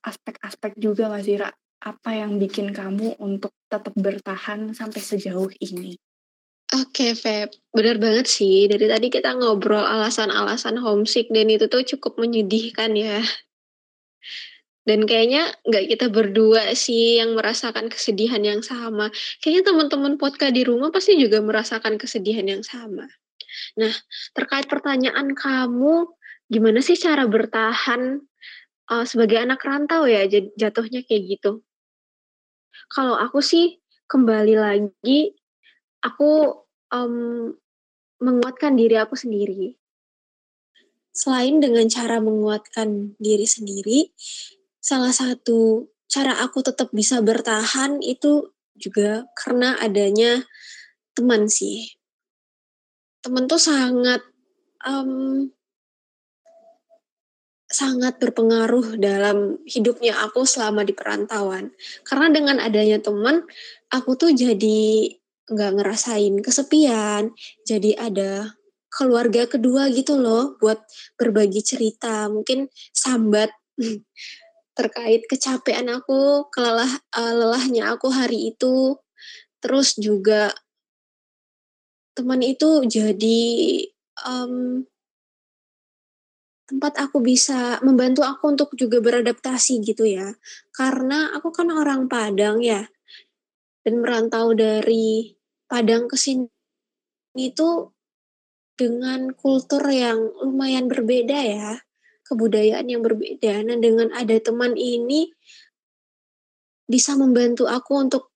aspek-aspek 0.00 0.80
juga 0.80 1.12
nggak 1.12 1.24
sih, 1.28 1.36
Ra? 1.36 1.52
Apa 1.84 2.16
yang 2.16 2.40
bikin 2.40 2.72
kamu 2.72 3.20
untuk 3.20 3.52
tetap 3.68 3.92
bertahan 3.92 4.72
sampai 4.72 5.00
sejauh 5.04 5.52
ini? 5.60 5.92
Oke, 6.72 7.12
Feb. 7.12 7.52
Benar 7.68 8.00
banget 8.00 8.32
sih. 8.32 8.64
Dari 8.64 8.88
tadi 8.88 9.12
kita 9.12 9.36
ngobrol 9.36 9.84
alasan-alasan 9.84 10.80
homesick 10.80 11.28
dan 11.28 11.52
itu 11.52 11.68
tuh 11.68 11.84
cukup 11.84 12.16
menyedihkan 12.16 12.96
ya. 12.96 13.20
Dan 14.86 15.02
kayaknya 15.02 15.50
nggak 15.66 15.84
kita 15.90 16.06
berdua 16.14 16.70
sih 16.78 17.18
yang 17.18 17.34
merasakan 17.34 17.90
kesedihan 17.90 18.38
yang 18.38 18.62
sama. 18.62 19.10
Kayaknya 19.42 19.74
teman-teman 19.74 20.14
podcast 20.14 20.54
di 20.54 20.62
rumah 20.62 20.94
pasti 20.94 21.18
juga 21.18 21.42
merasakan 21.42 21.98
kesedihan 21.98 22.46
yang 22.46 22.62
sama. 22.62 23.10
Nah, 23.74 23.90
terkait 24.32 24.70
pertanyaan 24.70 25.34
kamu, 25.34 26.06
gimana 26.46 26.78
sih 26.78 26.94
cara 26.94 27.26
bertahan 27.26 28.22
uh, 28.94 29.04
sebagai 29.04 29.42
anak 29.42 29.58
rantau 29.66 30.06
ya 30.06 30.22
jatuhnya 30.54 31.02
kayak 31.02 31.22
gitu? 31.34 31.66
Kalau 32.86 33.18
aku 33.18 33.42
sih 33.42 33.82
kembali 34.06 34.54
lagi 34.54 35.34
aku 35.98 36.62
um, 36.94 37.50
menguatkan 38.22 38.78
diri 38.78 38.96
aku 39.02 39.18
sendiri. 39.18 39.74
Selain 41.16 41.58
dengan 41.58 41.88
cara 41.88 42.20
menguatkan 42.20 43.16
diri 43.16 43.48
sendiri, 43.48 44.12
salah 44.86 45.10
satu 45.10 45.90
cara 46.06 46.38
aku 46.46 46.62
tetap 46.62 46.94
bisa 46.94 47.18
bertahan 47.18 47.98
itu 47.98 48.54
juga 48.78 49.26
karena 49.34 49.74
adanya 49.82 50.46
teman 51.18 51.50
sih. 51.50 51.98
Teman 53.18 53.50
tuh 53.50 53.58
sangat 53.58 54.22
um, 54.86 55.50
sangat 57.66 58.22
berpengaruh 58.22 58.94
dalam 59.02 59.58
hidupnya 59.66 60.22
aku 60.22 60.46
selama 60.46 60.86
di 60.86 60.94
perantauan. 60.94 61.74
Karena 62.06 62.30
dengan 62.30 62.62
adanya 62.62 63.02
teman, 63.02 63.42
aku 63.90 64.14
tuh 64.14 64.30
jadi 64.30 65.10
nggak 65.50 65.72
ngerasain 65.82 66.34
kesepian, 66.46 67.34
jadi 67.66 67.90
ada 67.98 68.54
keluarga 68.86 69.50
kedua 69.50 69.90
gitu 69.90 70.14
loh 70.14 70.54
buat 70.62 70.78
berbagi 71.18 71.62
cerita, 71.66 72.30
mungkin 72.30 72.70
sambat 72.94 73.50
terkait 74.76 75.24
kecapean 75.24 75.88
aku, 75.88 76.46
kelelah 76.52 77.00
uh, 77.16 77.32
lelahnya 77.32 77.96
aku 77.96 78.12
hari 78.12 78.52
itu, 78.52 79.00
terus 79.64 79.96
juga 79.96 80.52
teman 82.12 82.44
itu 82.44 82.84
jadi 82.84 83.40
um, 84.28 84.84
tempat 86.66 86.98
aku 86.98 87.22
bisa 87.22 87.78
membantu 87.80 88.26
aku 88.26 88.52
untuk 88.52 88.74
juga 88.76 89.00
beradaptasi 89.00 89.80
gitu 89.80 90.04
ya. 90.04 90.36
Karena 90.76 91.32
aku 91.32 91.54
kan 91.54 91.72
orang 91.72 92.10
Padang 92.10 92.60
ya, 92.60 92.84
dan 93.80 94.04
merantau 94.04 94.52
dari 94.52 95.32
Padang 95.66 96.06
ke 96.06 96.20
sini 96.20 96.46
itu 97.38 97.90
dengan 98.76 99.32
kultur 99.32 99.82
yang 99.88 100.20
lumayan 100.44 100.84
berbeda 100.84 101.38
ya, 101.42 101.85
kebudayaan 102.26 102.86
yang 102.90 103.02
berbeda. 103.02 103.62
Nah, 103.66 103.78
dengan 103.78 104.10
ada 104.12 104.36
teman 104.42 104.74
ini 104.74 105.30
bisa 106.86 107.18
membantu 107.18 107.66
aku 107.66 107.92
untuk 107.98 108.30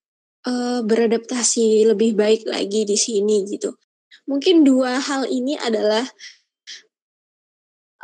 uh, 0.46 0.82
beradaptasi 0.82 1.86
lebih 1.86 2.18
baik 2.18 2.46
lagi 2.46 2.82
di 2.82 2.98
sini 2.98 3.46
gitu. 3.46 3.78
Mungkin 4.26 4.62
dua 4.66 4.98
hal 4.98 5.26
ini 5.30 5.54
adalah 5.58 6.06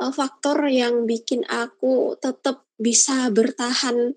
uh, 0.03 0.13
faktor 0.13 0.67
yang 0.71 1.07
bikin 1.07 1.47
aku 1.47 2.15
tetap 2.19 2.67
bisa 2.77 3.31
bertahan 3.33 4.15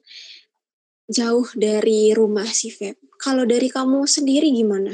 jauh 1.10 1.48
dari 1.58 2.14
rumah 2.14 2.46
si 2.46 2.70
Feb. 2.70 2.98
Kalau 3.20 3.44
dari 3.44 3.68
kamu 3.68 4.06
sendiri 4.06 4.54
gimana? 4.54 4.94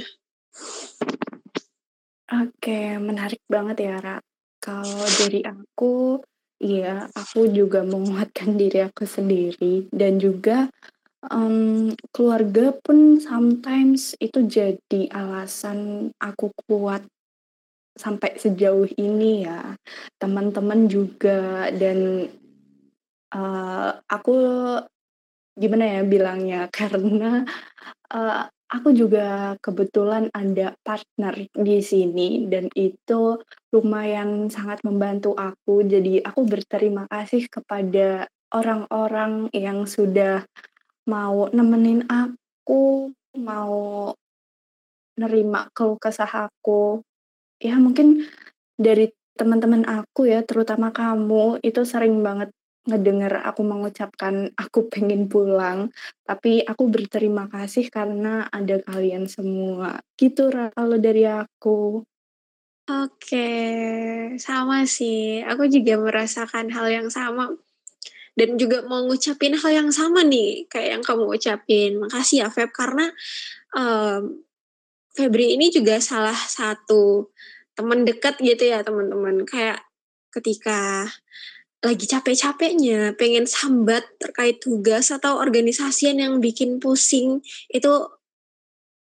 Oke, 2.26 2.98
menarik 2.98 3.44
banget 3.46 3.86
ya, 3.86 4.02
Ra. 4.02 4.18
Kalau 4.58 5.06
dari 5.22 5.46
aku, 5.46 6.18
iya, 6.62 7.08
aku 7.14 7.50
juga 7.52 7.84
menguatkan 7.84 8.56
diri 8.56 8.84
aku 8.86 9.04
sendiri 9.08 9.88
dan 9.92 10.18
juga 10.20 10.70
um, 11.32 11.94
keluarga 12.14 12.74
pun 12.84 13.18
sometimes 13.22 14.14
itu 14.22 14.46
jadi 14.46 15.10
alasan 15.10 16.12
aku 16.22 16.52
kuat 16.66 17.06
sampai 17.96 18.36
sejauh 18.36 18.88
ini 19.00 19.48
ya. 19.48 19.80
Teman-teman 20.20 20.92
juga 20.92 21.72
dan 21.72 22.28
uh, 23.32 23.90
aku 24.08 24.36
gimana 25.56 26.00
ya 26.00 26.02
bilangnya 26.04 26.68
karena 26.76 27.48
uh, 28.12 28.52
aku 28.70 28.90
juga 28.98 29.56
kebetulan 29.62 30.30
ada 30.34 30.74
partner 30.82 31.50
di 31.54 31.80
sini 31.86 32.50
dan 32.50 32.70
itu 32.74 33.38
lumayan 33.70 34.50
sangat 34.50 34.82
membantu 34.82 35.38
aku. 35.38 35.86
Jadi 35.86 36.22
aku 36.22 36.46
berterima 36.50 37.06
kasih 37.10 37.46
kepada 37.50 38.30
orang-orang 38.54 39.50
yang 39.54 39.86
sudah 39.86 40.46
mau 41.06 41.50
nemenin 41.54 42.06
aku, 42.10 43.14
mau 43.38 44.12
nerima 45.16 45.70
keluh 45.72 46.00
kesah 46.02 46.50
aku. 46.50 47.06
Ya 47.62 47.78
mungkin 47.80 48.28
dari 48.76 49.14
teman-teman 49.36 49.84
aku 49.88 50.32
ya, 50.32 50.44
terutama 50.48 50.96
kamu, 50.96 51.60
itu 51.60 51.84
sering 51.84 52.24
banget 52.24 52.52
ngedenger 52.86 53.42
aku 53.42 53.66
mengucapkan 53.66 54.54
aku 54.54 54.88
pengen 54.94 55.26
pulang, 55.26 55.90
tapi 56.22 56.62
aku 56.62 56.86
berterima 56.86 57.50
kasih 57.50 57.90
karena 57.90 58.46
ada 58.54 58.78
kalian 58.86 59.26
semua. 59.26 60.02
Gitu 60.14 60.54
kalau 60.54 60.98
dari 61.02 61.26
aku. 61.26 62.06
Oke, 62.86 63.50
sama 64.38 64.86
sih. 64.86 65.42
Aku 65.42 65.66
juga 65.66 65.98
merasakan 65.98 66.70
hal 66.70 66.86
yang 66.94 67.10
sama. 67.10 67.58
Dan 68.38 68.62
juga 68.62 68.86
mau 68.86 69.02
ngucapin 69.10 69.58
hal 69.58 69.72
yang 69.74 69.90
sama 69.90 70.22
nih, 70.22 70.70
kayak 70.70 71.00
yang 71.00 71.04
kamu 71.04 71.34
ucapin. 71.34 71.98
Makasih 71.98 72.46
ya 72.46 72.48
Feb, 72.54 72.70
karena 72.76 73.10
um, 73.74 74.44
Febri 75.16 75.56
ini 75.56 75.72
juga 75.72 75.98
salah 76.04 76.36
satu 76.36 77.32
teman 77.74 78.04
dekat 78.06 78.38
gitu 78.44 78.70
ya 78.70 78.84
teman-teman. 78.84 79.48
Kayak 79.48 79.82
ketika 80.36 81.08
lagi 81.86 82.10
capek-capeknya 82.10 83.14
pengen 83.14 83.46
sambat 83.46 84.02
terkait 84.18 84.58
tugas 84.58 85.14
atau 85.14 85.38
organisasian 85.38 86.18
yang 86.18 86.42
bikin 86.42 86.82
pusing 86.82 87.46
itu 87.70 87.94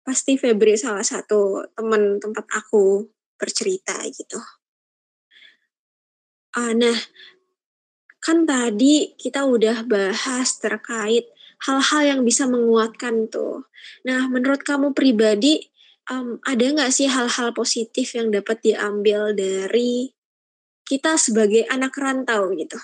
pasti 0.04 0.36
Febri 0.36 0.76
salah 0.76 1.04
satu 1.04 1.64
teman 1.72 2.20
tempat 2.20 2.44
aku 2.52 3.08
bercerita 3.40 3.96
gitu. 4.12 4.36
Uh, 6.56 6.72
nah, 6.76 6.98
kan 8.20 8.44
tadi 8.44 9.16
kita 9.16 9.48
udah 9.48 9.84
bahas 9.88 10.60
terkait 10.60 11.28
hal-hal 11.64 12.02
yang 12.04 12.20
bisa 12.24 12.44
menguatkan 12.44 13.28
tuh. 13.28 13.68
Nah, 14.04 14.28
menurut 14.28 14.64
kamu 14.64 14.92
pribadi, 14.92 15.68
um, 16.10 16.40
ada 16.44 16.64
nggak 16.64 16.92
sih 16.92 17.08
hal-hal 17.08 17.52
positif 17.52 18.16
yang 18.16 18.32
dapat 18.32 18.60
diambil 18.64 19.36
dari 19.36 20.17
kita 20.88 21.20
sebagai 21.20 21.68
anak 21.68 21.92
rantau 21.94 22.48
gitu. 22.56 22.80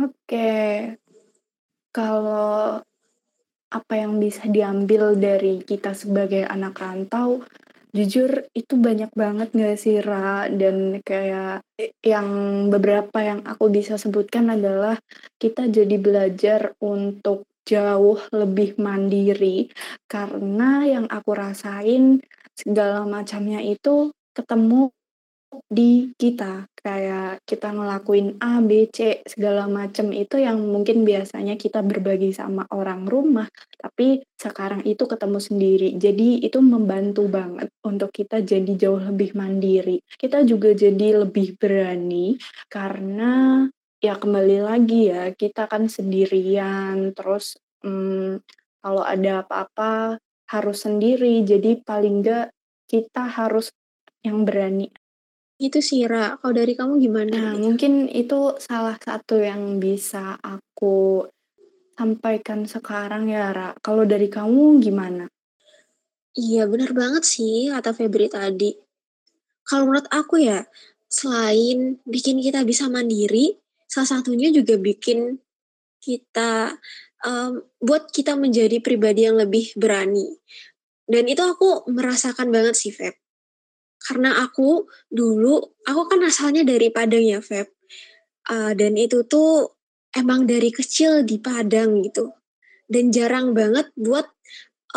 Oke. 0.00 0.48
Kalau 1.92 2.80
apa 3.70 3.94
yang 3.94 4.18
bisa 4.18 4.48
diambil 4.48 5.14
dari 5.14 5.62
kita 5.62 5.92
sebagai 5.92 6.46
anak 6.48 6.80
rantau, 6.80 7.44
jujur 7.90 8.46
itu 8.54 8.74
banyak 8.78 9.10
banget 9.12 9.52
gak 9.52 9.76
sih 9.76 10.00
Ra? 10.00 10.48
Dan 10.48 11.04
kayak 11.04 11.66
yang 12.00 12.28
beberapa 12.72 13.18
yang 13.20 13.44
aku 13.44 13.68
bisa 13.68 14.00
sebutkan 14.00 14.54
adalah 14.54 14.96
kita 15.36 15.68
jadi 15.68 15.96
belajar 15.98 16.72
untuk 16.80 17.50
jauh 17.68 18.18
lebih 18.32 18.80
mandiri 18.80 19.68
karena 20.08 20.82
yang 20.88 21.06
aku 21.06 21.30
rasain 21.36 22.18
segala 22.56 23.06
macamnya 23.06 23.62
itu 23.62 24.10
ketemu 24.34 24.90
di 25.70 26.14
kita 26.14 26.70
kayak 26.78 27.42
kita 27.42 27.74
ngelakuin 27.74 28.38
A, 28.38 28.62
B, 28.62 28.86
C 28.88 29.20
segala 29.26 29.66
macam 29.66 30.14
itu 30.14 30.38
yang 30.38 30.62
mungkin 30.62 31.02
biasanya 31.02 31.58
kita 31.58 31.82
berbagi 31.82 32.30
sama 32.30 32.64
orang 32.70 33.04
rumah, 33.04 33.50
tapi 33.76 34.22
sekarang 34.38 34.86
itu 34.86 35.04
ketemu 35.04 35.38
sendiri. 35.42 35.88
Jadi 35.98 36.40
itu 36.40 36.58
membantu 36.62 37.26
banget 37.26 37.68
untuk 37.82 38.14
kita 38.14 38.40
jadi 38.40 38.72
jauh 38.78 39.02
lebih 39.02 39.34
mandiri. 39.34 40.00
Kita 40.06 40.46
juga 40.46 40.72
jadi 40.72 41.26
lebih 41.26 41.58
berani 41.58 42.38
karena 42.70 43.66
ya 44.00 44.16
kembali 44.16 44.58
lagi 44.64 45.12
ya 45.12 45.34
kita 45.36 45.68
kan 45.68 45.90
sendirian 45.90 47.12
terus 47.12 47.60
hmm, 47.84 48.40
kalau 48.80 49.04
ada 49.04 49.44
apa-apa 49.44 50.16
harus 50.48 50.78
sendiri. 50.86 51.42
Jadi 51.42 51.82
paling 51.82 52.22
enggak 52.22 52.54
kita 52.88 53.28
harus 53.28 53.70
yang 54.20 54.44
berani 54.44 54.92
Itu 55.60 55.84
sih, 55.84 56.08
Ra. 56.08 56.40
Kalau 56.40 56.56
dari 56.56 56.72
kamu 56.72 56.96
gimana 56.96 57.52
Nah, 57.52 57.54
mungkin 57.60 58.08
itu 58.08 58.56
salah 58.56 58.96
satu 58.96 59.36
yang 59.44 59.76
bisa 59.76 60.40
aku 60.40 61.28
sampaikan 61.92 62.64
sekarang 62.64 63.28
ya, 63.28 63.52
Ra. 63.52 63.76
Kalau 63.84 64.08
dari 64.08 64.32
kamu 64.32 64.80
gimana? 64.80 65.28
Iya, 66.32 66.64
benar 66.64 66.96
banget 66.96 67.28
sih 67.28 67.68
kata 67.68 67.92
Febri 67.92 68.32
tadi. 68.32 68.72
Kalau 69.68 69.84
menurut 69.84 70.08
aku 70.08 70.40
ya, 70.40 70.64
selain 71.12 72.00
bikin 72.08 72.40
kita 72.40 72.64
bisa 72.64 72.88
mandiri, 72.88 73.60
salah 73.84 74.16
satunya 74.16 74.48
juga 74.48 74.80
bikin 74.80 75.36
kita 76.00 76.72
um, 77.28 77.60
buat 77.84 78.08
kita 78.08 78.32
menjadi 78.32 78.80
pribadi 78.80 79.28
yang 79.28 79.36
lebih 79.36 79.76
berani. 79.76 80.40
Dan 81.04 81.28
itu 81.28 81.44
aku 81.44 81.84
merasakan 81.92 82.48
banget 82.48 82.80
sih, 82.80 82.96
Feb. 82.96 83.12
Karena 84.00 84.40
aku 84.40 84.88
dulu, 85.12 85.60
aku 85.84 86.02
kan 86.08 86.20
asalnya 86.24 86.64
dari 86.64 86.88
Padang 86.88 87.24
ya, 87.24 87.40
Feb. 87.44 87.68
Uh, 88.48 88.72
dan 88.72 88.96
itu 88.96 89.22
tuh 89.28 89.76
emang 90.16 90.48
dari 90.48 90.72
kecil 90.72 91.22
di 91.22 91.36
Padang 91.36 92.00
gitu. 92.00 92.32
Dan 92.90 93.12
jarang 93.14 93.54
banget 93.54 93.92
buat 93.94 94.26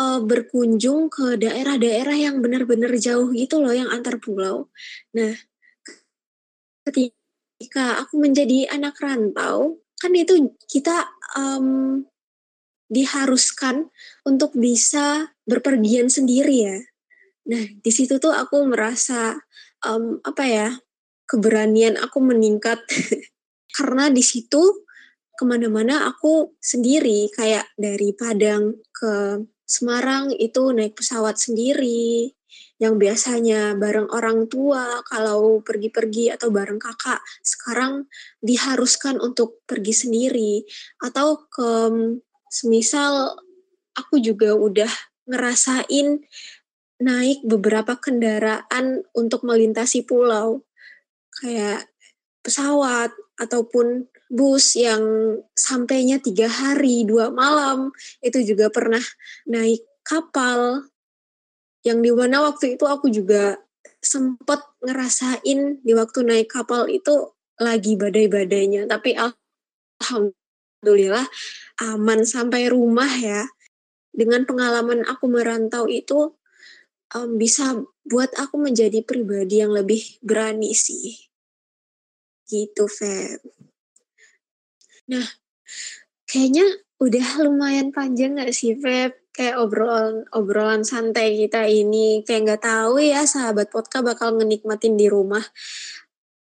uh, 0.00 0.20
berkunjung 0.24 1.12
ke 1.12 1.38
daerah-daerah 1.38 2.16
yang 2.16 2.42
benar-benar 2.42 2.96
jauh 2.98 3.30
gitu 3.30 3.62
loh, 3.62 3.70
yang 3.70 3.92
antar 3.92 4.18
pulau. 4.18 4.72
Nah, 5.14 5.36
ketika 6.88 8.02
aku 8.02 8.18
menjadi 8.18 8.72
anak 8.72 8.98
rantau, 8.98 9.78
kan 10.00 10.12
itu 10.16 10.52
kita 10.66 11.06
um, 11.38 12.02
diharuskan 12.90 13.88
untuk 14.26 14.52
bisa 14.58 15.32
berpergian 15.48 16.10
sendiri 16.10 16.56
ya. 16.66 16.78
Nah, 17.44 17.64
di 17.76 17.90
situ 17.92 18.16
tuh 18.16 18.32
aku 18.32 18.64
merasa 18.64 19.36
um, 19.84 20.20
apa 20.24 20.44
ya 20.48 20.68
keberanian 21.28 22.00
aku 22.00 22.20
meningkat. 22.20 22.80
Karena 23.76 24.06
di 24.08 24.22
situ 24.22 24.86
ke 25.34 25.42
mana-mana 25.42 26.06
aku 26.06 26.54
sendiri 26.62 27.26
kayak 27.34 27.66
dari 27.74 28.14
Padang 28.14 28.78
ke 28.94 29.42
Semarang 29.64 30.28
itu 30.36 30.76
naik 30.76 31.00
pesawat 31.00 31.40
sendiri. 31.40 32.30
Yang 32.76 32.94
biasanya 33.00 33.74
bareng 33.74 34.12
orang 34.12 34.46
tua 34.46 35.00
kalau 35.08 35.64
pergi-pergi 35.64 36.30
atau 36.36 36.52
bareng 36.52 36.76
kakak 36.76 37.18
sekarang 37.40 38.06
diharuskan 38.44 39.18
untuk 39.18 39.64
pergi 39.64 39.94
sendiri. 39.96 40.62
Atau 41.00 41.48
ke 41.48 41.70
semisal 42.52 43.34
aku 43.96 44.20
juga 44.20 44.52
udah 44.52 44.90
ngerasain 45.26 46.22
naik 47.02 47.42
beberapa 47.42 47.98
kendaraan 47.98 49.02
untuk 49.16 49.42
melintasi 49.42 50.06
pulau. 50.06 50.62
Kayak 51.34 51.90
pesawat 52.44 53.10
ataupun 53.40 54.06
bus 54.30 54.78
yang 54.78 55.02
sampainya 55.54 56.22
tiga 56.22 56.46
hari 56.46 57.02
dua 57.02 57.34
malam 57.34 57.90
itu 58.22 58.38
juga 58.46 58.70
pernah 58.70 59.02
naik 59.48 59.82
kapal. 60.06 60.86
Yang 61.84 61.98
di 62.00 62.10
mana 62.14 62.46
waktu 62.46 62.78
itu 62.78 62.84
aku 62.86 63.10
juga 63.10 63.58
sempat 64.04 64.60
ngerasain 64.84 65.80
di 65.80 65.92
waktu 65.96 66.20
naik 66.24 66.52
kapal 66.52 66.88
itu 66.88 67.32
lagi 67.60 67.96
badai-badainya. 67.96 68.86
Tapi 68.88 69.16
alhamdulillah 69.16 71.26
aman 71.92 72.24
sampai 72.24 72.68
rumah 72.70 73.18
ya. 73.18 73.48
Dengan 74.14 74.46
pengalaman 74.46 75.02
aku 75.10 75.26
merantau 75.26 75.90
itu 75.90 76.38
um, 77.14 77.38
bisa 77.38 77.78
buat 78.04 78.34
aku 78.36 78.60
menjadi 78.60 79.00
pribadi 79.06 79.62
yang 79.62 79.72
lebih 79.72 80.02
berani 80.20 80.74
sih. 80.76 81.16
Gitu 82.44 82.84
Feb. 82.84 83.40
Nah 85.08 85.24
kayaknya 86.28 86.66
udah 87.00 87.26
lumayan 87.46 87.94
panjang 87.94 88.36
gak 88.36 88.52
sih 88.52 88.76
Feb? 88.76 89.16
Kayak 89.34 89.58
obrolan 89.66 90.28
obrolan 90.30 90.82
santai 90.86 91.34
kita 91.34 91.66
ini. 91.66 92.22
Kayak 92.22 92.42
nggak 92.54 92.62
tahu 92.62 93.02
ya 93.02 93.26
sahabat 93.26 93.72
podcast 93.72 94.06
bakal 94.06 94.36
ngenikmatin 94.38 94.94
di 94.94 95.10
rumah 95.10 95.42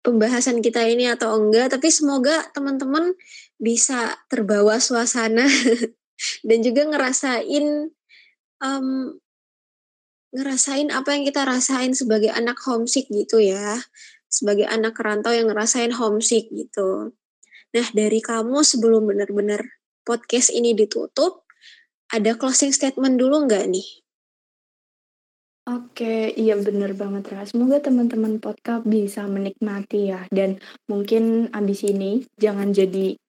pembahasan 0.05 0.63
kita 0.63 0.87
ini 0.87 1.11
atau 1.11 1.35
enggak. 1.35 1.73
Tapi 1.75 1.91
semoga 1.91 2.47
teman-teman 2.55 3.11
bisa 3.59 4.15
terbawa 4.31 4.79
suasana 4.79 5.43
dan 6.47 6.59
juga 6.63 6.87
ngerasain 6.87 7.91
um, 8.63 9.19
ngerasain 10.37 10.93
apa 10.93 11.17
yang 11.17 11.25
kita 11.25 11.41
rasain 11.43 11.97
sebagai 11.97 12.29
anak 12.29 12.61
homesick 12.61 13.09
gitu 13.09 13.41
ya 13.41 13.81
sebagai 14.29 14.69
anak 14.69 14.93
rantau 15.01 15.33
yang 15.33 15.49
ngerasain 15.49 15.91
homesick 15.97 16.45
gitu 16.53 17.17
nah 17.73 17.87
dari 17.97 18.21
kamu 18.21 18.61
sebelum 18.61 19.09
benar-benar 19.09 19.65
podcast 20.05 20.53
ini 20.53 20.77
ditutup 20.77 21.43
ada 22.13 22.37
closing 22.37 22.71
statement 22.71 23.17
dulu 23.17 23.49
nggak 23.49 23.65
nih 23.67 23.87
Oke, 25.67 26.31
iya 26.39 26.55
bener 26.55 26.95
banget 26.95 27.27
Ra. 27.27 27.43
Semoga 27.43 27.83
teman-teman 27.83 28.39
podcast 28.39 28.87
bisa 28.87 29.27
menikmati 29.27 30.15
ya 30.15 30.23
dan 30.31 30.63
mungkin 30.87 31.51
abis 31.51 31.83
ini 31.83 32.23
jangan 32.39 32.71
jadi 32.71 33.19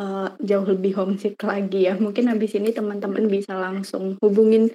uh, 0.00 0.32
jauh 0.40 0.64
lebih 0.64 0.96
homesick 0.96 1.36
lagi 1.44 1.84
ya. 1.84 2.00
Mungkin 2.00 2.32
abis 2.32 2.56
ini 2.56 2.72
teman-teman 2.72 3.28
bisa 3.28 3.52
langsung 3.60 4.16
hubungin 4.24 4.72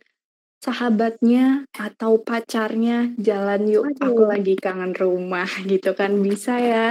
sahabatnya 0.63 1.69
atau 1.75 2.17
pacarnya 2.21 3.13
jalan 3.21 3.69
yuk 3.69 3.85
Aduh. 3.95 4.05
aku 4.11 4.23
lagi 4.25 4.53
kangen 4.57 4.93
rumah 4.97 5.45
gitu 5.71 5.93
kan 5.93 6.15
bisa 6.19 6.57
ya. 6.57 6.87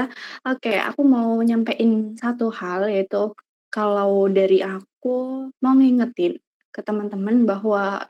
Oke, 0.46 0.78
aku 0.78 1.02
mau 1.02 1.38
nyampein 1.42 2.14
satu 2.16 2.50
hal 2.54 2.86
yaitu 2.88 3.34
kalau 3.74 4.30
dari 4.30 4.62
aku 4.62 5.50
mau 5.58 5.74
ngingetin 5.74 6.38
ke 6.70 6.80
teman-teman 6.82 7.46
bahwa 7.46 8.06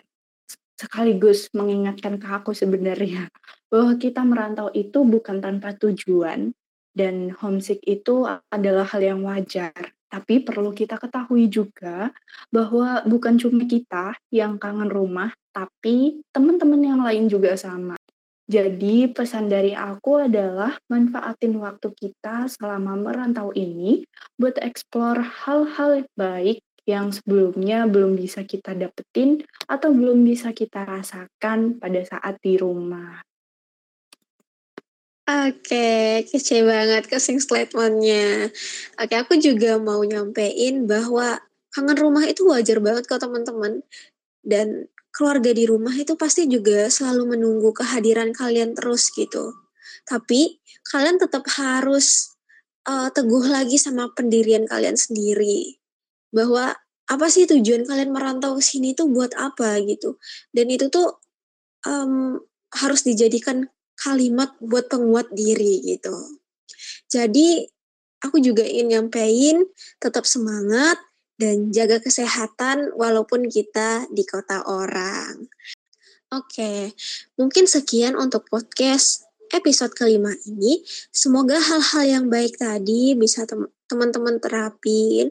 sekaligus 0.75 1.49
mengingatkan 1.55 2.21
ke 2.21 2.27
aku 2.29 2.53
sebenarnya 2.53 3.31
bahwa 3.73 3.97
kita 3.97 4.21
merantau 4.27 4.69
itu 4.75 5.07
bukan 5.07 5.41
tanpa 5.41 5.73
tujuan 5.79 6.53
dan 6.95 7.35
homesick 7.35 7.83
itu 7.89 8.23
adalah 8.53 8.87
hal 8.87 9.03
yang 9.03 9.21
wajar. 9.27 9.75
Tapi 10.15 10.47
perlu 10.47 10.71
kita 10.71 10.95
ketahui 10.95 11.51
juga 11.51 12.15
bahwa 12.55 13.03
bukan 13.03 13.35
cuma 13.35 13.67
kita 13.67 14.15
yang 14.31 14.63
kangen 14.63 14.87
rumah, 14.87 15.35
tapi 15.51 16.23
teman-teman 16.31 16.79
yang 16.79 17.01
lain 17.03 17.27
juga 17.27 17.59
sama. 17.59 17.99
Jadi 18.47 19.11
pesan 19.11 19.51
dari 19.51 19.75
aku 19.75 20.31
adalah 20.31 20.79
manfaatin 20.87 21.59
waktu 21.59 21.91
kita 21.99 22.47
selama 22.47 22.95
merantau 22.95 23.51
ini 23.59 24.07
buat 24.39 24.55
explore 24.63 25.19
hal-hal 25.19 26.07
baik 26.15 26.63
yang 26.87 27.11
sebelumnya 27.11 27.89
belum 27.91 28.15
bisa 28.15 28.47
kita 28.47 28.77
dapetin 28.79 29.43
atau 29.67 29.91
belum 29.91 30.23
bisa 30.23 30.55
kita 30.55 30.87
rasakan 30.87 31.83
pada 31.83 32.07
saat 32.07 32.39
di 32.39 32.55
rumah. 32.55 33.19
Oke, 35.25 36.21
kece 36.29 36.69
banget 36.69 37.09
closing 37.09 37.41
statementnya. 37.41 38.53
Oke, 39.01 39.15
aku 39.17 39.41
juga 39.41 39.81
mau 39.81 40.05
nyampein 40.05 40.85
bahwa 40.85 41.41
kangen 41.73 41.97
rumah 41.97 42.29
itu 42.29 42.45
wajar 42.45 42.77
banget 42.85 43.09
kok 43.09 43.25
teman-teman. 43.25 43.81
Dan 44.45 44.93
keluarga 45.17 45.57
di 45.57 45.65
rumah 45.65 45.97
itu 45.97 46.13
pasti 46.21 46.45
juga 46.45 46.93
selalu 46.93 47.41
menunggu 47.41 47.73
kehadiran 47.73 48.37
kalian 48.37 48.77
terus 48.77 49.09
gitu. 49.17 49.57
Tapi 50.05 50.61
kalian 50.93 51.17
tetap 51.17 51.49
harus 51.57 52.37
uh, 52.85 53.09
teguh 53.09 53.49
lagi 53.49 53.81
sama 53.81 54.13
pendirian 54.13 54.69
kalian 54.69 54.97
sendiri 55.01 55.81
bahwa 56.35 56.77
apa 57.09 57.27
sih 57.29 57.49
tujuan 57.49 57.85
kalian 57.89 58.13
merantau 58.13 58.57
ke 58.57 58.63
sini 58.65 58.97
tuh 58.97 59.09
buat 59.13 59.37
apa 59.37 59.77
gitu 59.85 60.17
dan 60.57 60.67
itu 60.73 60.89
tuh 60.89 61.21
um, 61.85 62.41
harus 62.73 63.05
dijadikan 63.05 63.69
kalimat 63.99 64.55
buat 64.59 64.91
penguat 64.91 65.31
diri 65.33 65.83
gitu 65.85 66.15
jadi 67.11 67.69
aku 68.25 68.41
juga 68.41 68.65
ingin 68.65 69.07
nyampein 69.09 69.65
tetap 70.03 70.27
semangat 70.27 70.99
dan 71.35 71.75
jaga 71.75 71.99
kesehatan 71.99 72.95
walaupun 72.95 73.51
kita 73.51 74.07
di 74.11 74.23
kota 74.27 74.63
orang 74.67 75.47
oke 76.31 76.95
mungkin 77.39 77.65
sekian 77.67 78.15
untuk 78.19 78.47
podcast 78.51 79.25
episode 79.55 79.95
kelima 79.95 80.35
ini. 80.51 80.83
Semoga 81.15 81.63
hal-hal 81.63 82.05
yang 82.05 82.27
baik 82.27 82.59
tadi 82.59 83.15
bisa 83.15 83.47
teman-teman 83.87 84.43
terapin. 84.43 85.31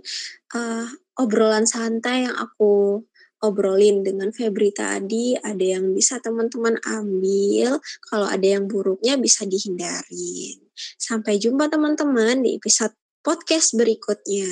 Uh, 0.56 0.88
obrolan 1.19 1.67
santai 1.67 2.26
yang 2.26 2.36
aku 2.39 3.06
obrolin 3.43 4.01
dengan 4.08 4.32
Febri 4.32 4.71
tadi, 4.71 5.36
ada 5.36 5.62
yang 5.62 5.91
bisa 5.91 6.23
teman-teman 6.23 6.79
ambil, 6.88 7.84
kalau 8.08 8.25
ada 8.32 8.47
yang 8.47 8.71
buruknya 8.71 9.19
bisa 9.19 9.43
dihindarin. 9.43 10.63
Sampai 10.95 11.38
jumpa 11.38 11.67
teman-teman 11.67 12.39
di 12.39 12.56
episode 12.56 12.95
podcast 13.19 13.75
berikutnya. 13.75 14.47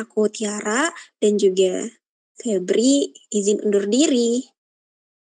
Aku 0.00 0.32
Tiara 0.32 0.88
dan 1.20 1.36
juga 1.36 1.84
Febri 2.38 3.12
izin 3.34 3.60
undur 3.66 3.84
diri. 3.90 4.46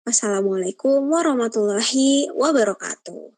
Wassalamualaikum 0.07 1.09
warahmatullahi 1.09 2.31
wabarakatuh. 2.33 3.35